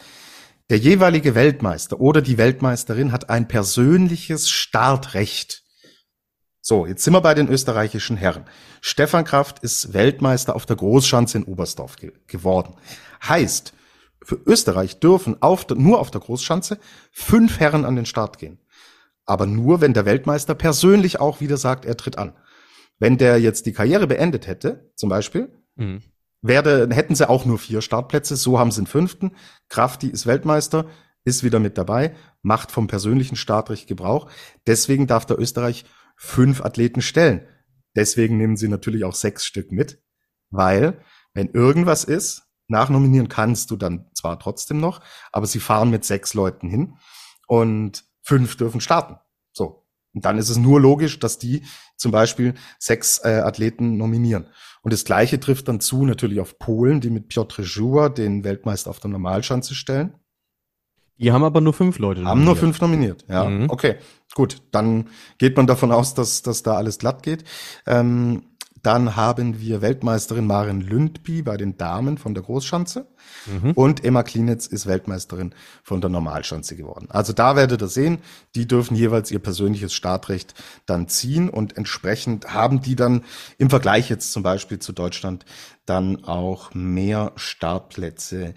[0.70, 5.62] der jeweilige Weltmeister oder die Weltmeisterin hat ein persönliches Startrecht.
[6.60, 8.46] So, jetzt sind wir bei den österreichischen Herren.
[8.80, 12.74] Stefan Kraft ist Weltmeister auf der Großschanze in Oberstdorf ge geworden.
[13.26, 13.72] Heißt,
[14.22, 16.80] für Österreich dürfen auf der, nur auf der Großschanze
[17.12, 18.58] fünf Herren an den Start gehen.
[19.24, 22.36] Aber nur, wenn der Weltmeister persönlich auch wieder sagt, er tritt an.
[22.98, 26.02] Wenn der jetzt die Karriere beendet hätte, zum Beispiel, mhm
[26.42, 28.36] werde, hätten sie auch nur vier Startplätze.
[28.36, 29.32] So haben sie einen fünften.
[29.68, 30.86] Krafti ist Weltmeister,
[31.24, 34.30] ist wieder mit dabei, macht vom persönlichen Startrecht Gebrauch.
[34.66, 35.84] Deswegen darf der Österreich
[36.16, 37.46] fünf Athleten stellen.
[37.94, 40.02] Deswegen nehmen sie natürlich auch sechs Stück mit,
[40.50, 41.00] weil
[41.34, 45.00] wenn irgendwas ist, nachnominieren kannst du dann zwar trotzdem noch,
[45.32, 46.96] aber sie fahren mit sechs Leuten hin
[47.46, 49.16] und fünf dürfen starten.
[49.52, 49.85] So.
[50.16, 51.62] Und dann ist es nur logisch, dass die
[51.96, 54.46] zum Beispiel sechs äh, Athleten nominieren.
[54.80, 58.88] Und das Gleiche trifft dann zu natürlich auf Polen, die mit Piotr Żuła den Weltmeister
[58.88, 60.14] auf der Normalschanze stellen.
[61.18, 62.30] Die haben aber nur fünf Leute nominiert.
[62.30, 63.44] Haben nur fünf nominiert, ja.
[63.44, 63.68] Mhm.
[63.68, 63.96] Okay,
[64.34, 64.62] gut.
[64.70, 67.44] Dann geht man davon aus, dass, dass da alles glatt geht.
[67.86, 68.44] Ähm,
[68.86, 73.08] dann haben wir Weltmeisterin Maren Lündby bei den Damen von der Großschanze.
[73.46, 73.72] Mhm.
[73.72, 77.08] Und Emma Klinitz ist Weltmeisterin von der Normalschanze geworden.
[77.10, 78.18] Also da werdet ihr sehen,
[78.54, 80.54] die dürfen jeweils ihr persönliches Startrecht
[80.86, 83.24] dann ziehen und entsprechend haben die dann
[83.58, 85.44] im Vergleich jetzt zum Beispiel zu Deutschland
[85.84, 88.54] dann auch mehr Startplätze.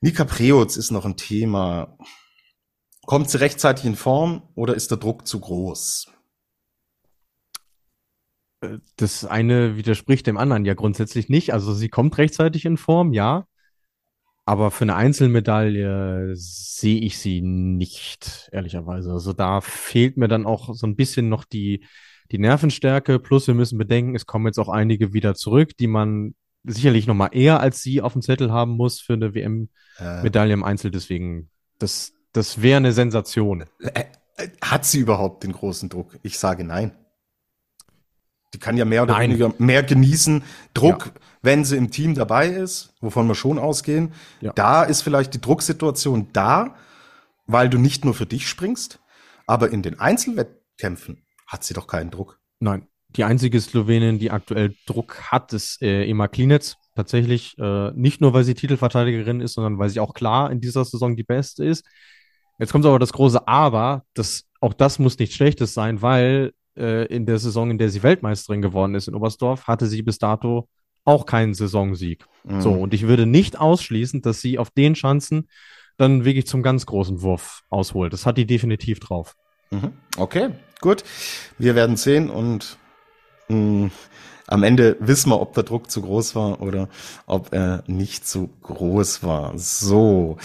[0.00, 1.98] Nika Preutz ist noch ein Thema.
[3.06, 6.06] Kommt sie rechtzeitig in Form oder ist der Druck zu groß?
[8.96, 11.52] Das eine widerspricht dem anderen ja grundsätzlich nicht.
[11.52, 13.46] Also sie kommt rechtzeitig in Form, ja.
[14.44, 19.12] Aber für eine Einzelmedaille sehe ich sie nicht, ehrlicherweise.
[19.12, 21.84] Also da fehlt mir dann auch so ein bisschen noch die,
[22.30, 23.18] die Nervenstärke.
[23.18, 26.34] Plus wir müssen bedenken, es kommen jetzt auch einige wieder zurück, die man
[26.64, 30.64] sicherlich noch mal eher als sie auf dem Zettel haben muss für eine WM-Medaille im
[30.64, 30.90] Einzel.
[30.90, 33.64] Deswegen, das, das wäre eine Sensation.
[33.80, 34.04] Äh,
[34.36, 36.18] äh, hat sie überhaupt den großen Druck?
[36.22, 36.92] Ich sage nein.
[38.54, 39.30] Die kann ja mehr oder Nein.
[39.30, 40.42] weniger mehr genießen.
[40.74, 41.12] Druck, ja.
[41.42, 44.12] wenn sie im Team dabei ist, wovon wir schon ausgehen.
[44.40, 44.52] Ja.
[44.54, 46.74] Da ist vielleicht die Drucksituation da,
[47.46, 49.00] weil du nicht nur für dich springst,
[49.46, 52.38] aber in den Einzelwettkämpfen hat sie doch keinen Druck.
[52.60, 52.86] Nein.
[53.16, 56.76] Die einzige Slowenin, die aktuell Druck hat, ist äh, Emma Klinitz.
[56.94, 60.84] Tatsächlich äh, nicht nur, weil sie Titelverteidigerin ist, sondern weil sie auch klar in dieser
[60.84, 61.86] Saison die Beste ist.
[62.58, 67.04] Jetzt kommt aber das große Aber, das, auch das muss nichts Schlechtes sein, weil äh,
[67.06, 70.68] in der Saison, in der sie Weltmeisterin geworden ist in Oberstdorf, hatte sie bis dato
[71.04, 72.26] auch keinen Saisonsieg.
[72.44, 72.60] Mhm.
[72.60, 75.48] So, und ich würde nicht ausschließen, dass sie auf den Chancen
[75.96, 78.12] dann wirklich zum ganz großen Wurf ausholt.
[78.12, 79.34] Das hat die definitiv drauf.
[79.70, 79.92] Mhm.
[80.16, 80.50] Okay,
[80.80, 81.04] gut.
[81.58, 82.78] Wir werden sehen und
[83.48, 83.90] mh, mm,
[84.46, 86.88] am Ende wissen wir, ob der Druck zu groß war oder
[87.26, 89.52] ob er nicht zu groß war.
[89.58, 90.38] So.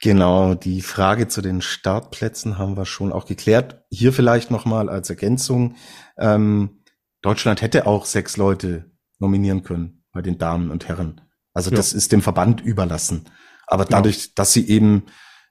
[0.00, 3.84] Genau, die Frage zu den Startplätzen haben wir schon auch geklärt.
[3.90, 5.74] Hier vielleicht nochmal als Ergänzung.
[6.16, 6.84] Ähm,
[7.20, 11.20] Deutschland hätte auch sechs Leute nominieren können bei den Damen und Herren.
[11.52, 11.76] Also ja.
[11.76, 13.24] das ist dem Verband überlassen.
[13.66, 13.98] Aber genau.
[13.98, 14.32] dadurch, genau.
[14.36, 15.04] dass sie eben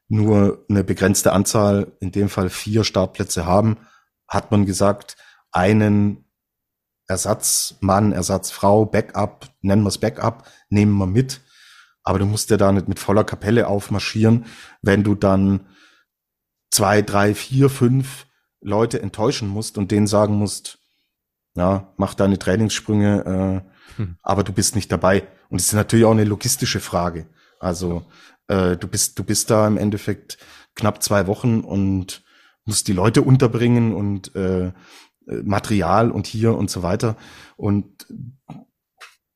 [0.07, 3.77] nur eine begrenzte Anzahl, in dem Fall vier Startplätze haben,
[4.29, 5.17] hat man gesagt,
[5.51, 6.25] einen
[7.07, 11.41] Ersatzmann, Ersatzfrau, Backup, nennen wir es Backup, nehmen wir mit.
[12.07, 14.45] Aber du musst ja da nicht mit voller Kapelle aufmarschieren,
[14.81, 15.67] wenn du dann
[16.71, 18.27] zwei, drei, vier, fünf
[18.61, 20.79] Leute enttäuschen musst und denen sagen musst,
[21.55, 23.65] ja, mach deine Trainingssprünge,
[23.97, 24.15] äh, hm.
[24.23, 25.27] aber du bist nicht dabei.
[25.49, 27.27] Und es ist natürlich auch eine logistische Frage.
[27.59, 28.05] Also
[28.47, 30.37] äh, du bist, du bist da im Endeffekt
[30.75, 32.23] knapp zwei Wochen und
[32.63, 34.71] musst die Leute unterbringen und äh,
[35.25, 37.17] Material und hier und so weiter.
[37.57, 38.07] Und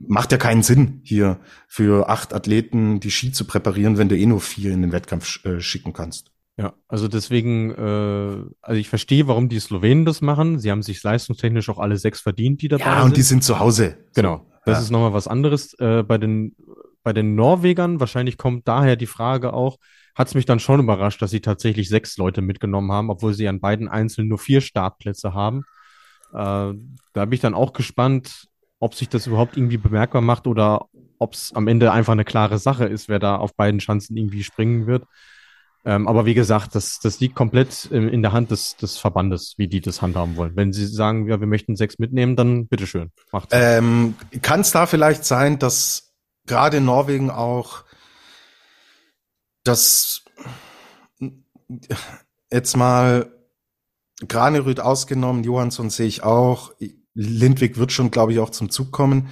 [0.08, 4.26] macht ja keinen Sinn, hier für acht Athleten die Ski zu präparieren, wenn du eh
[4.26, 6.32] nur vier in den Wettkampf äh, schicken kannst.
[6.58, 10.60] Ja, also deswegen, äh, also ich verstehe, warum die Slowenen das machen.
[10.60, 12.94] Sie haben sich leistungstechnisch auch alle sechs verdient, die dabei sind.
[12.94, 13.18] Ja, und sind.
[13.18, 13.98] die sind zu Hause.
[14.14, 14.46] Genau.
[14.66, 14.84] Das ja.
[14.84, 15.74] ist nochmal was anderes.
[15.80, 16.56] Äh, bei den,
[17.04, 19.78] bei den Norwegern, wahrscheinlich kommt daher die Frage auch,
[20.14, 23.48] hat es mich dann schon überrascht, dass sie tatsächlich sechs Leute mitgenommen haben, obwohl sie
[23.48, 25.64] an beiden Einzelnen nur vier Startplätze haben.
[26.34, 26.74] Äh,
[27.14, 28.48] da bin ich dann auch gespannt,
[28.82, 30.88] ob sich das überhaupt irgendwie bemerkbar macht oder
[31.20, 34.44] ob es am Ende einfach eine klare Sache ist, wer da auf beiden Chancen irgendwie
[34.44, 35.06] springen wird.
[35.86, 39.68] Ähm, aber wie gesagt, das, das liegt komplett in, der Hand des, des Verbandes, wie
[39.68, 40.56] die das handhaben wollen.
[40.56, 44.86] Wenn sie sagen, ja, wir möchten sechs mitnehmen, dann bitteschön, macht ähm, Kann es da
[44.88, 46.14] vielleicht sein, dass
[46.46, 47.84] gerade in Norwegen auch
[49.64, 50.24] das
[52.52, 53.32] jetzt mal
[54.28, 56.74] Granerüth ausgenommen, Johansson sehe ich auch.
[57.14, 59.30] Lindwig wird schon, glaube ich, auch zum Zug kommen.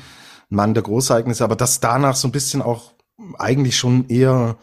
[0.49, 2.93] Ein Mann der Großereignisse, aber dass danach so ein bisschen auch
[3.37, 4.57] eigentlich schon eher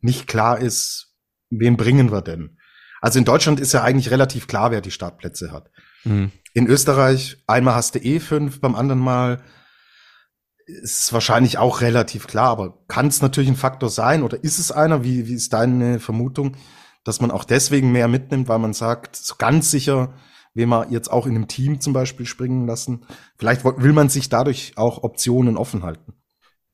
[0.00, 1.14] nicht klar ist,
[1.50, 2.58] wen bringen wir denn?
[3.00, 5.70] Also in Deutschland ist ja eigentlich relativ klar, wer die Startplätze hat.
[6.04, 6.32] Mhm.
[6.54, 9.42] In Österreich, einmal hast du eh fünf, beim anderen Mal
[10.66, 14.58] ist es wahrscheinlich auch relativ klar, aber kann es natürlich ein Faktor sein oder ist
[14.58, 15.04] es einer?
[15.04, 16.56] Wie, wie ist deine Vermutung?
[17.08, 20.12] dass man auch deswegen mehr mitnimmt, weil man sagt, so ganz sicher
[20.58, 23.02] will man jetzt auch in einem Team zum Beispiel springen lassen.
[23.38, 26.14] Vielleicht will man sich dadurch auch Optionen offen halten.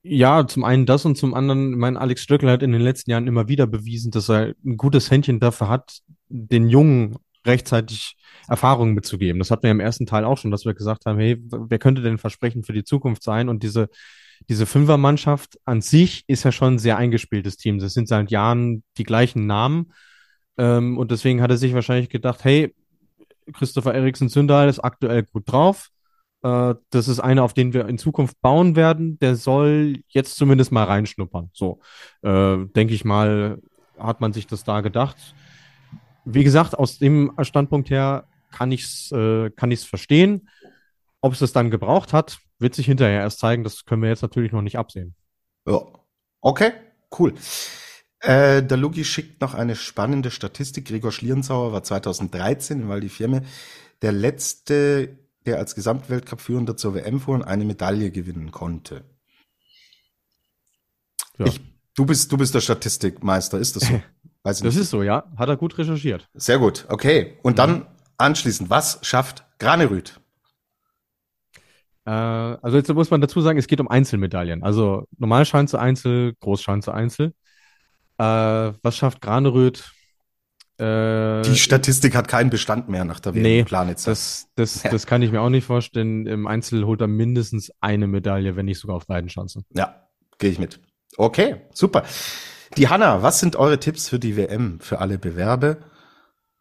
[0.02, 3.26] Ja, zum einen das und zum anderen, mein Alex Stöckel hat in den letzten Jahren
[3.26, 7.16] immer wieder bewiesen, dass er ein gutes Händchen dafür hat, den Jungen
[7.46, 8.16] rechtzeitig
[8.48, 9.38] Erfahrungen mitzugeben.
[9.38, 12.00] Das hatten wir im ersten Teil auch schon, dass wir gesagt haben, hey, wer könnte
[12.00, 13.50] denn Versprechen für die Zukunft sein?
[13.50, 13.88] Und diese,
[14.48, 17.78] diese Fünfermannschaft an sich ist ja schon ein sehr eingespieltes Team.
[17.78, 19.92] Das sind seit Jahren die gleichen Namen
[20.56, 22.74] ähm, und deswegen hat er sich wahrscheinlich gedacht, hey,
[23.52, 25.90] Christopher Eriksen Zündal ist aktuell gut drauf.
[26.42, 29.18] Äh, das ist einer, auf den wir in Zukunft bauen werden.
[29.18, 31.50] Der soll jetzt zumindest mal reinschnuppern.
[31.52, 31.80] So,
[32.22, 33.60] äh, denke ich mal,
[33.98, 35.34] hat man sich das da gedacht.
[36.24, 40.48] Wie gesagt, aus dem Standpunkt her kann ich es äh, kann ich's verstehen.
[41.20, 43.64] Ob es das dann gebraucht hat, wird sich hinterher erst zeigen.
[43.64, 45.14] Das können wir jetzt natürlich noch nicht absehen.
[45.66, 45.80] Ja.
[46.40, 46.72] Okay,
[47.18, 47.32] cool.
[48.24, 50.86] Äh, der Lugi schickt noch eine spannende Statistik.
[50.86, 53.42] Gregor Schlierenzauer war 2013 in Val di Fiemme
[54.00, 59.04] der letzte, der als Gesamtweltcup-Führender zur WM fuhr und eine Medaille gewinnen konnte.
[61.38, 61.46] Ja.
[61.46, 61.60] Ich,
[61.94, 63.94] du bist, du bist der Statistikmeister, ist das so?
[64.42, 64.82] Weiß das nicht.
[64.82, 65.24] ist so, ja.
[65.36, 66.28] Hat er gut recherchiert.
[66.34, 67.38] Sehr gut, okay.
[67.42, 67.56] Und mhm.
[67.56, 67.86] dann
[68.18, 70.20] anschließend, was schafft Granerüth?
[72.04, 74.62] Äh, also jetzt muss man dazu sagen, es geht um Einzelmedaillen.
[74.62, 77.32] Also Normalschanze Einzel, Großschanze Einzel.
[78.18, 79.92] Äh, was schafft Graneröd?
[80.78, 84.10] Äh, die Statistik hat keinen Bestand mehr nach der nee, Planitzer.
[84.10, 84.90] Das, das, ja.
[84.90, 86.26] das kann ich mir auch nicht vorstellen.
[86.26, 89.64] Im Einzel holt er mindestens eine Medaille, wenn nicht sogar auf beiden Chancen.
[89.74, 90.08] Ja,
[90.38, 90.80] gehe ich mit.
[91.16, 92.02] Okay, super.
[92.76, 95.78] Die Hanna, was sind eure Tipps für die WM, für alle Bewerbe?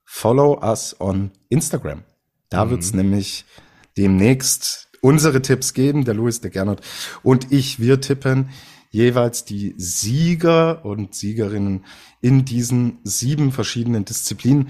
[0.06, 2.04] Follow us on Instagram.
[2.50, 2.70] Da mhm.
[2.70, 3.46] wird's nämlich
[3.98, 6.06] demnächst unsere Tipps geben.
[6.06, 6.82] Der Louis, der Gernot
[7.24, 8.50] und ich, wir tippen
[8.94, 11.84] jeweils die Sieger und Siegerinnen
[12.22, 14.70] in diesen sieben verschiedenen Disziplinen.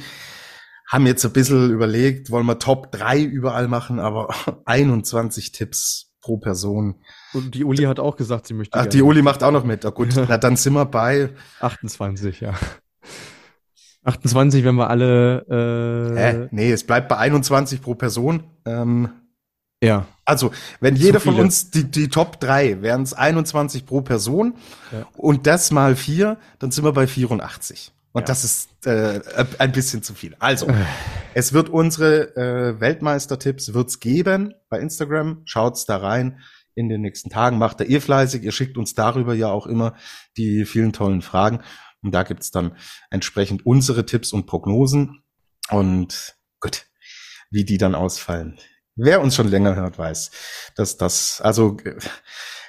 [0.90, 4.30] Haben jetzt ein bisschen überlegt, wollen wir Top 3 überall machen, aber
[4.66, 6.96] 21 Tipps pro Person.
[7.34, 8.80] Und die Uli hat auch gesagt, sie möchte.
[8.80, 9.84] Ach, die Uli macht auch noch mit.
[9.84, 12.54] Oh, gut, na, dann sind wir bei 28, ja.
[14.06, 15.46] 28, wenn wir alle.
[16.16, 16.48] Äh, Hä?
[16.52, 18.46] Nee, es bleibt bei 21 pro Person.
[18.66, 19.10] Ähm,
[19.84, 20.08] ja.
[20.26, 24.56] Also, wenn jeder von uns die, die Top 3 wären es 21 pro Person
[24.92, 25.06] ja.
[25.18, 27.92] und das mal vier, dann sind wir bei 84.
[28.14, 28.26] Und ja.
[28.26, 29.20] das ist äh,
[29.58, 30.36] ein bisschen zu viel.
[30.40, 30.86] Also, äh.
[31.34, 35.42] es wird unsere äh, Weltmeistertipps wird's geben bei Instagram.
[35.44, 36.40] Schaut's da rein
[36.76, 37.58] in den nächsten Tagen.
[37.58, 38.44] Macht da ihr fleißig.
[38.44, 39.96] Ihr schickt uns darüber ja auch immer
[40.38, 41.60] die vielen tollen Fragen.
[42.02, 42.78] Und da gibt's dann
[43.10, 45.24] entsprechend unsere Tipps und Prognosen.
[45.70, 46.86] Und gut,
[47.52, 48.58] wie die dann ausfallen.
[48.96, 50.30] Wer uns schon länger hört, weiß,
[50.76, 51.96] dass das, also äh,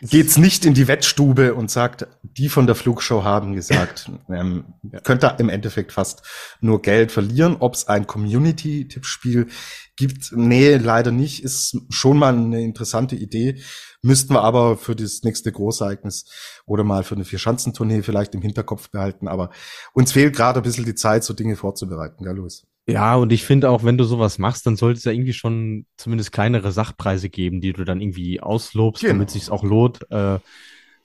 [0.00, 5.36] geht's nicht in die Wettstube und sagt, die von der Flugshow haben gesagt, ähm, könnte
[5.38, 6.22] im Endeffekt fast
[6.60, 7.56] nur Geld verlieren.
[7.60, 9.48] Ob es ein Community-Tippspiel
[9.96, 11.44] gibt, nee, leider nicht.
[11.44, 13.60] Ist schon mal eine interessante Idee.
[14.00, 16.24] Müssten wir aber für das nächste Großereignis
[16.64, 19.28] oder mal für eine Vierschanzentournee vielleicht im Hinterkopf behalten.
[19.28, 19.50] Aber
[19.92, 22.66] uns fehlt gerade ein bisschen die Zeit, so Dinge vorzubereiten, gell, Louis?
[22.86, 25.86] Ja, und ich finde auch, wenn du sowas machst, dann sollte es ja irgendwie schon
[25.96, 29.14] zumindest kleinere Sachpreise geben, die du dann irgendwie auslobst, Genau.
[29.14, 30.00] damit sich's auch lohnt.
[30.10, 30.38] Äh,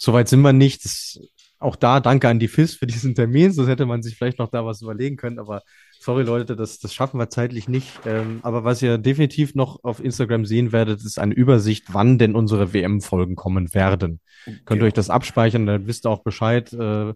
[0.01, 0.86] Soweit sind wir nicht.
[0.86, 1.19] Das,
[1.59, 4.49] auch da danke an die FIS für diesen Termin, sonst hätte man sich vielleicht noch
[4.49, 5.39] da was überlegen können.
[5.39, 5.61] Aber
[5.99, 7.99] sorry Leute, das, das schaffen wir zeitlich nicht.
[8.05, 12.34] Ähm, aber was ihr definitiv noch auf Instagram sehen werdet, ist eine Übersicht, wann denn
[12.36, 14.21] unsere WM-Folgen kommen werden.
[14.63, 17.13] Könnt ihr euch das abspeichern, dann wisst ihr auch Bescheid, äh,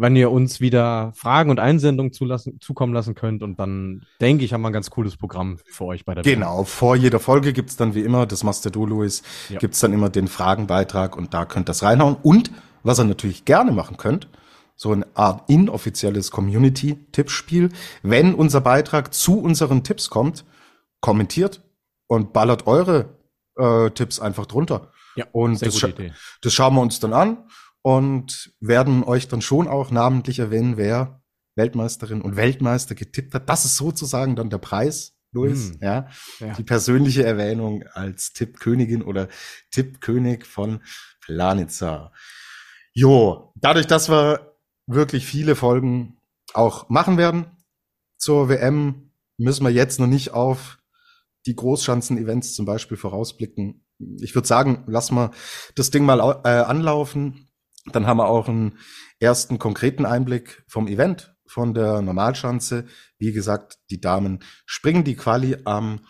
[0.00, 3.42] wann ihr uns wieder Fragen und Einsendungen zulassen, zukommen lassen könnt.
[3.42, 6.24] Und dann denke ich, haben wir ein ganz cooles Programm für euch bei der.
[6.24, 9.58] Genau, vor jeder Folge gibt's dann wie immer, das machst ja du, Luis, Ja.
[9.58, 12.16] gibt's dann immer den Fragenbeitrag und da könnt ihr das reinhauen.
[12.22, 12.50] Und
[12.82, 14.28] was ihr natürlich gerne machen könnt,
[14.74, 17.68] so eine Art inoffizielles Community-Tippspiel,
[18.02, 20.46] wenn unser Beitrag zu unseren Tipps kommt,
[21.00, 21.60] kommentiert
[22.06, 23.10] und ballert eure
[23.56, 24.90] äh, Tipps einfach drunter.
[25.16, 26.12] Ja, Und sehr das, gute scha Idee.
[26.40, 27.36] das schauen wir uns dann an
[27.82, 31.22] und werden euch dann schon auch namentlich erwähnen, wer
[31.56, 33.48] Weltmeisterin und Weltmeister getippt hat.
[33.48, 35.78] Das ist sozusagen dann der Preis, Luis, Hm.
[35.80, 36.08] ja.
[36.40, 36.54] Ja.
[36.54, 39.28] Die persönliche Erwähnung als Tippkönigin oder
[39.70, 40.80] Tippkönig von
[41.20, 42.12] Planitza.
[42.92, 44.56] Jo, dadurch, dass wir
[44.86, 46.18] wirklich viele Folgen
[46.54, 47.46] auch machen werden
[48.18, 50.78] zur WM, müssen wir jetzt noch nicht auf
[51.46, 53.86] die Großschanzen-Events zum Beispiel vorausblicken.
[54.20, 55.30] Ich würde sagen, lass mal
[55.76, 57.48] das Ding mal äh, anlaufen.
[57.92, 58.78] Dann haben wir auch einen
[59.18, 62.86] ersten konkreten Einblick vom Event von der Normalschanze.
[63.18, 66.00] Wie gesagt, die Damen springen die Quali am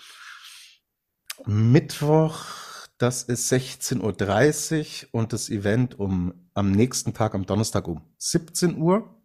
[1.47, 2.45] Mittwoch.
[2.99, 8.77] Das ist 16.30 Uhr und das Event um am nächsten Tag, am Donnerstag um 17
[8.77, 9.17] Uhr.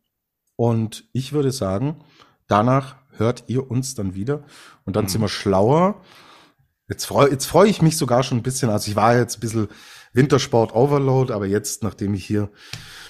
[0.55, 2.03] Und ich würde sagen,
[2.47, 4.45] danach hört ihr uns dann wieder
[4.85, 5.09] und dann Mhm.
[5.09, 6.01] sind wir schlauer.
[6.87, 8.69] Jetzt freue jetzt freu ich mich sogar schon ein bisschen.
[8.69, 9.67] Also ich war jetzt ein bisschen
[10.15, 12.49] Wintersport Overload, aber jetzt, nachdem ich hier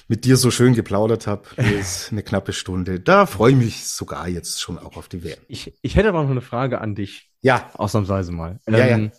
[0.07, 1.43] mit dir so schön geplaudert habe,
[1.79, 2.99] ist eine knappe Stunde.
[2.99, 5.37] Da freue ich mich sogar jetzt schon auch auf die WM.
[5.47, 8.59] Ich, ich hätte aber noch eine Frage an dich, Ja, ausnahmsweise mal.
[8.67, 8.97] Ja, ja.
[8.97, 9.11] Ähm,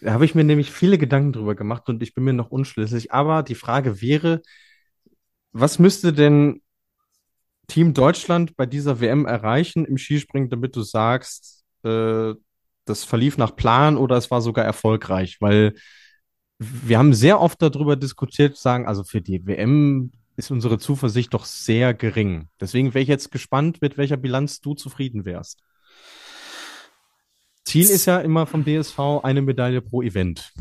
[0.00, 3.12] Da habe ich mir nämlich viele Gedanken drüber gemacht und ich bin mir noch unschlüssig.
[3.12, 4.42] Aber die Frage wäre,
[5.52, 6.62] was müsste denn
[7.66, 12.32] Team Deutschland bei dieser WM erreichen im Skispringen, damit du sagst, äh,
[12.84, 15.36] das verlief nach Plan oder es war sogar erfolgreich?
[15.40, 15.74] Weil
[16.58, 21.44] wir haben sehr oft darüber diskutiert, sagen, also für die WM ist unsere Zuversicht doch
[21.44, 22.48] sehr gering.
[22.60, 25.62] Deswegen wäre ich jetzt gespannt, mit welcher Bilanz du zufrieden wärst.
[27.64, 30.52] Ziel ist ja immer vom DSV eine Medaille pro Event.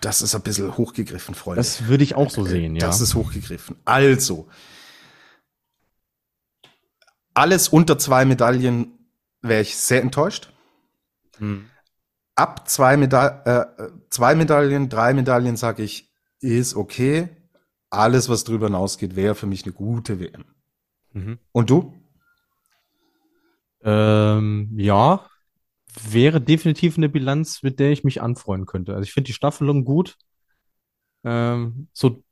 [0.00, 1.60] das ist ein bisschen hochgegriffen, Freunde.
[1.60, 2.86] Das würde ich auch so sehen, ja.
[2.86, 3.76] Das ist hochgegriffen.
[3.84, 4.48] Also,
[7.34, 8.98] alles unter zwei Medaillen
[9.40, 10.52] wäre ich sehr enttäuscht.
[11.38, 11.69] Hm.
[12.40, 13.42] Ab zwei, Meda
[13.76, 16.10] äh, zwei Medaillen, drei Medaillen, sage ich,
[16.40, 17.28] ist okay.
[17.90, 20.46] Alles, was drüber hinausgeht, wäre für mich eine gute WM.
[21.12, 21.38] Mhm.
[21.52, 21.92] Und du?
[23.82, 25.28] Ähm, ja,
[26.08, 28.94] wäre definitiv eine Bilanz, mit der ich mich anfreuen könnte.
[28.94, 30.16] Also ich finde die Staffelung gut.
[31.24, 32.22] Ähm, so,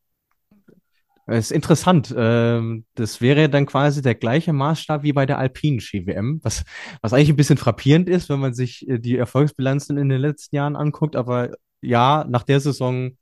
[1.29, 2.15] es ist interessant.
[2.17, 6.65] Ähm, das wäre dann quasi der gleiche Maßstab wie bei der Alpinen Ski-WM, was,
[7.03, 10.57] was eigentlich ein bisschen frappierend ist, wenn man sich äh, die Erfolgsbilanzen in den letzten
[10.57, 11.17] Jahren anguckt.
[11.17, 11.51] Aber
[11.83, 13.17] ja, nach der Saison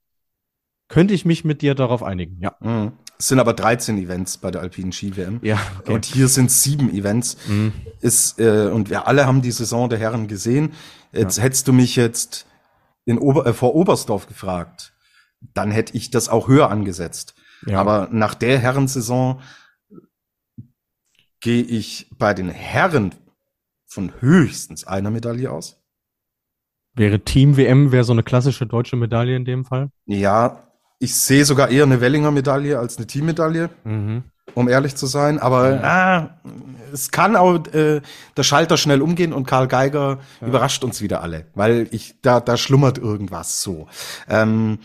[0.88, 2.40] könnte ich mich mit dir darauf einigen.
[2.40, 2.54] Ja.
[2.60, 2.92] Mhm.
[3.18, 5.40] Es sind aber 13 Events bei der Alpinen Ski-WM.
[5.42, 5.94] Ja, okay.
[5.94, 7.38] Und hier sind sieben Events.
[7.48, 7.72] Mhm.
[8.00, 10.72] Ist, äh, und wir alle haben die Saison der Herren gesehen.
[11.12, 12.46] Jetzt hättest du mich jetzt
[13.04, 14.92] in Ober äh, vor Oberstdorf gefragt,
[15.54, 17.34] dann hätte ich das auch höher angesetzt.
[17.64, 17.80] Ja.
[17.80, 19.40] Aber nach der Herrensaison
[21.40, 23.14] gehe ich bei den Herren
[23.86, 25.80] von höchstens einer Medaille aus.
[26.94, 29.90] Wäre Team-WM, wäre so eine klassische deutsche Medaille in dem Fall.
[30.06, 30.62] Ja,
[30.98, 34.24] ich sehe sogar eher eine Wellinger Medaille als eine Teammedaille, Mhm.
[34.54, 35.38] um ehrlich zu sein.
[35.38, 36.40] Aber ah,
[36.92, 38.00] es kann auch äh,
[38.36, 42.56] der Schalter schnell umgehen und Karl Geiger überrascht uns wieder alle, weil ich da da
[42.56, 43.88] schlummert irgendwas so.
[44.28, 44.78] Ähm,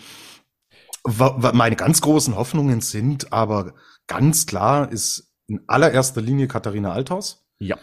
[1.04, 3.74] meine ganz großen Hoffnungen sind aber
[4.08, 7.46] ganz klar ist in allererster Linie Katharina Althaus.
[7.60, 7.78] Ja.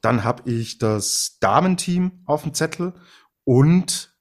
[0.00, 2.94] Dann habe ich das Damenteam auf dem Zettel
[3.44, 4.14] und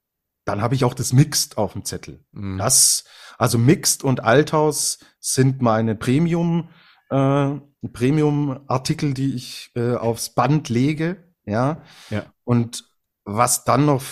[0.45, 2.23] dann habe ich auch das Mixed auf dem Zettel.
[2.31, 2.57] Mhm.
[2.57, 3.05] Das
[3.37, 6.69] Also Mixed und Althaus sind meine Premium,
[7.09, 7.51] äh,
[7.91, 11.33] Premium-Artikel, die ich äh, aufs Band lege.
[11.45, 11.81] Ja.
[12.09, 12.25] Ja.
[12.43, 12.89] Und
[13.25, 14.03] was dann noch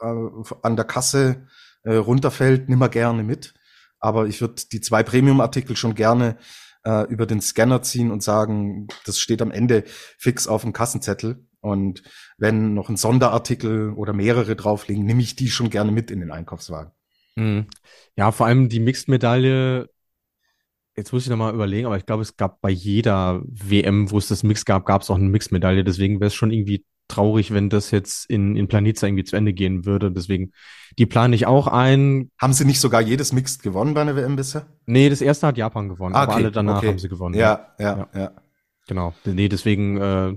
[0.00, 1.46] äh, an der Kasse
[1.82, 3.54] äh, runterfällt, nimmer gerne mit.
[4.00, 6.36] Aber ich würde die zwei Premium-Artikel schon gerne
[6.84, 9.84] äh, über den Scanner ziehen und sagen, das steht am Ende
[10.18, 11.46] fix auf dem Kassenzettel.
[11.60, 12.02] Und
[12.38, 16.20] wenn noch ein Sonderartikel oder mehrere drauf liegen, nehme ich die schon gerne mit in
[16.20, 16.92] den Einkaufswagen.
[17.36, 17.66] Mhm.
[18.16, 19.88] Ja, vor allem die Mixed-Medaille.
[20.96, 24.28] Jetzt muss ich nochmal überlegen, aber ich glaube, es gab bei jeder WM, wo es
[24.28, 25.84] das Mix gab, gab es auch eine Mixed-Medaille.
[25.84, 29.52] Deswegen wäre es schon irgendwie traurig, wenn das jetzt in, in Planica irgendwie zu Ende
[29.52, 30.10] gehen würde.
[30.10, 30.52] Deswegen,
[30.98, 32.30] die plane ich auch ein.
[32.38, 34.66] Haben Sie nicht sogar jedes Mixed gewonnen bei einer WM bisher?
[34.86, 36.88] Nee, das erste hat Japan gewonnen, Ah, aber okay, alle danach okay.
[36.88, 37.34] haben sie gewonnen.
[37.34, 38.32] Ja, ja, ja.
[38.86, 39.14] Genau.
[39.24, 40.34] Nee, deswegen, äh,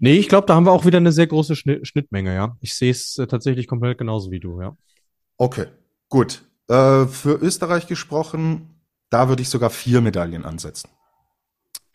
[0.00, 2.56] nee, ich glaube, da haben wir auch wieder eine sehr große Schnitt, Schnittmenge, ja.
[2.60, 4.76] Ich sehe es äh, tatsächlich komplett genauso wie du, ja.
[5.36, 5.66] Okay,
[6.08, 6.42] gut.
[6.68, 10.88] Äh, für Österreich gesprochen, da würde ich sogar vier Medaillen ansetzen.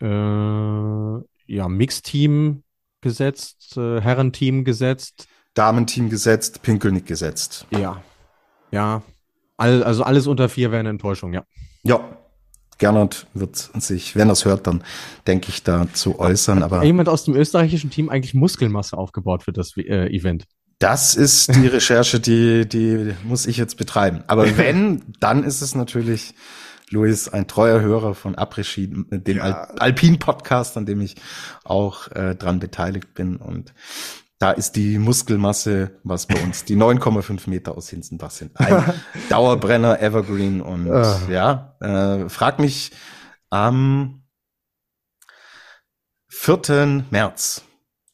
[0.00, 2.62] Äh, ja, Mixteam
[3.00, 7.66] gesetzt, äh, Herrenteam gesetzt, Damenteam gesetzt, Pinkelnick gesetzt.
[7.70, 8.02] ja.
[8.70, 9.02] Ja.
[9.56, 11.42] All, also alles unter vier wäre eine Enttäuschung, ja.
[11.82, 12.00] Ja,
[12.78, 14.82] Gernot wird sich, wenn er es hört, dann
[15.26, 16.62] denke ich dazu äußern.
[16.62, 20.44] Aber Jemand aus dem österreichischen Team eigentlich Muskelmasse aufgebaut für das äh, Event.
[20.78, 24.22] das ist die Recherche, die, die muss ich jetzt betreiben.
[24.28, 26.34] Aber wenn, dann ist es natürlich,
[26.90, 31.16] Luis, ein treuer Hörer von Après-Ski, dem Al Alpin-Podcast, an dem ich
[31.64, 33.36] auch äh, dran beteiligt bin.
[33.36, 33.74] Und
[34.38, 38.58] da ist die Muskelmasse, was bei uns die 9,5 Meter aus Hinsenbach sind.
[38.60, 38.84] Ein
[39.28, 41.20] Dauerbrenner, Evergreen und Ah.
[41.28, 42.92] ja, äh, frag mich
[43.50, 44.22] am
[46.30, 47.04] 4.
[47.10, 47.62] März,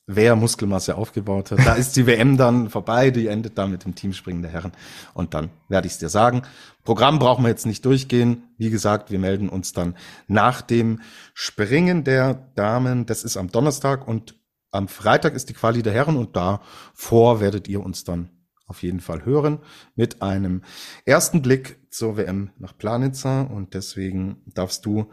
[0.07, 1.61] wer Muskelmasse aufgebaut hat.
[1.65, 4.73] Da ist die WM dann vorbei, die endet dann mit dem Teamspringen der Herren.
[5.15, 6.43] Und dann werde ich es dir sagen.
[6.85, 8.45] Programm brauchen wir jetzt nicht durchgehen.
[8.59, 9.97] Wie gesagt, wir melden uns dann
[10.27, 11.01] nach dem
[11.33, 13.07] Springen der Damen.
[13.07, 14.35] Das ist am Donnerstag und
[14.71, 18.31] am Freitag ist die Quali der Herren und davor werdet ihr uns dann
[18.67, 19.61] auf jeden Fall hören
[19.95, 20.63] mit einem
[21.05, 25.11] ersten Blick zur WM nach Planitza und deswegen darfst du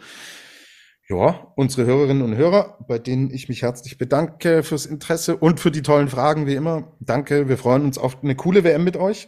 [1.11, 5.69] ja, unsere Hörerinnen und Hörer, bei denen ich mich herzlich bedanke fürs Interesse und für
[5.69, 6.95] die tollen Fragen, wie immer.
[7.01, 9.27] Danke, wir freuen uns auf eine coole WM mit euch.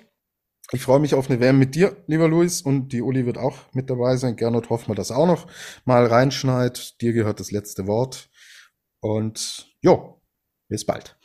[0.72, 3.58] Ich freue mich auf eine WM mit dir, lieber Luis, und die Uli wird auch
[3.74, 4.38] mit dabei sein.
[4.38, 5.46] Gernot hoffen wir, dass auch noch
[5.84, 7.02] mal reinschneit.
[7.02, 8.30] Dir gehört das letzte Wort.
[9.02, 10.22] Und jo,
[10.70, 11.18] bis bald.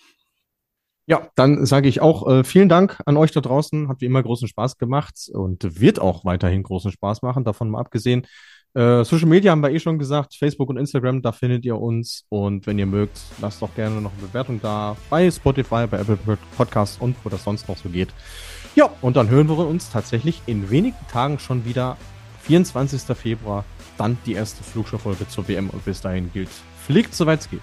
[1.07, 3.89] Ja, dann sage ich auch äh, vielen Dank an euch da draußen.
[3.89, 7.81] Hat wie immer großen Spaß gemacht und wird auch weiterhin großen Spaß machen, davon mal
[7.81, 8.27] abgesehen.
[8.75, 12.25] Äh, Social Media haben wir eh schon gesagt, Facebook und Instagram, da findet ihr uns.
[12.29, 16.19] Und wenn ihr mögt, lasst doch gerne noch eine Bewertung da bei Spotify, bei Apple
[16.57, 18.09] Podcasts und wo das sonst noch so geht.
[18.75, 21.97] Ja, und dann hören wir uns tatsächlich in wenigen Tagen schon wieder.
[22.43, 23.03] 24.
[23.17, 23.65] Februar,
[23.99, 26.49] dann die erste Flugschaufolge zur WM und bis dahin gilt,
[26.87, 27.61] fliegt soweit es geht.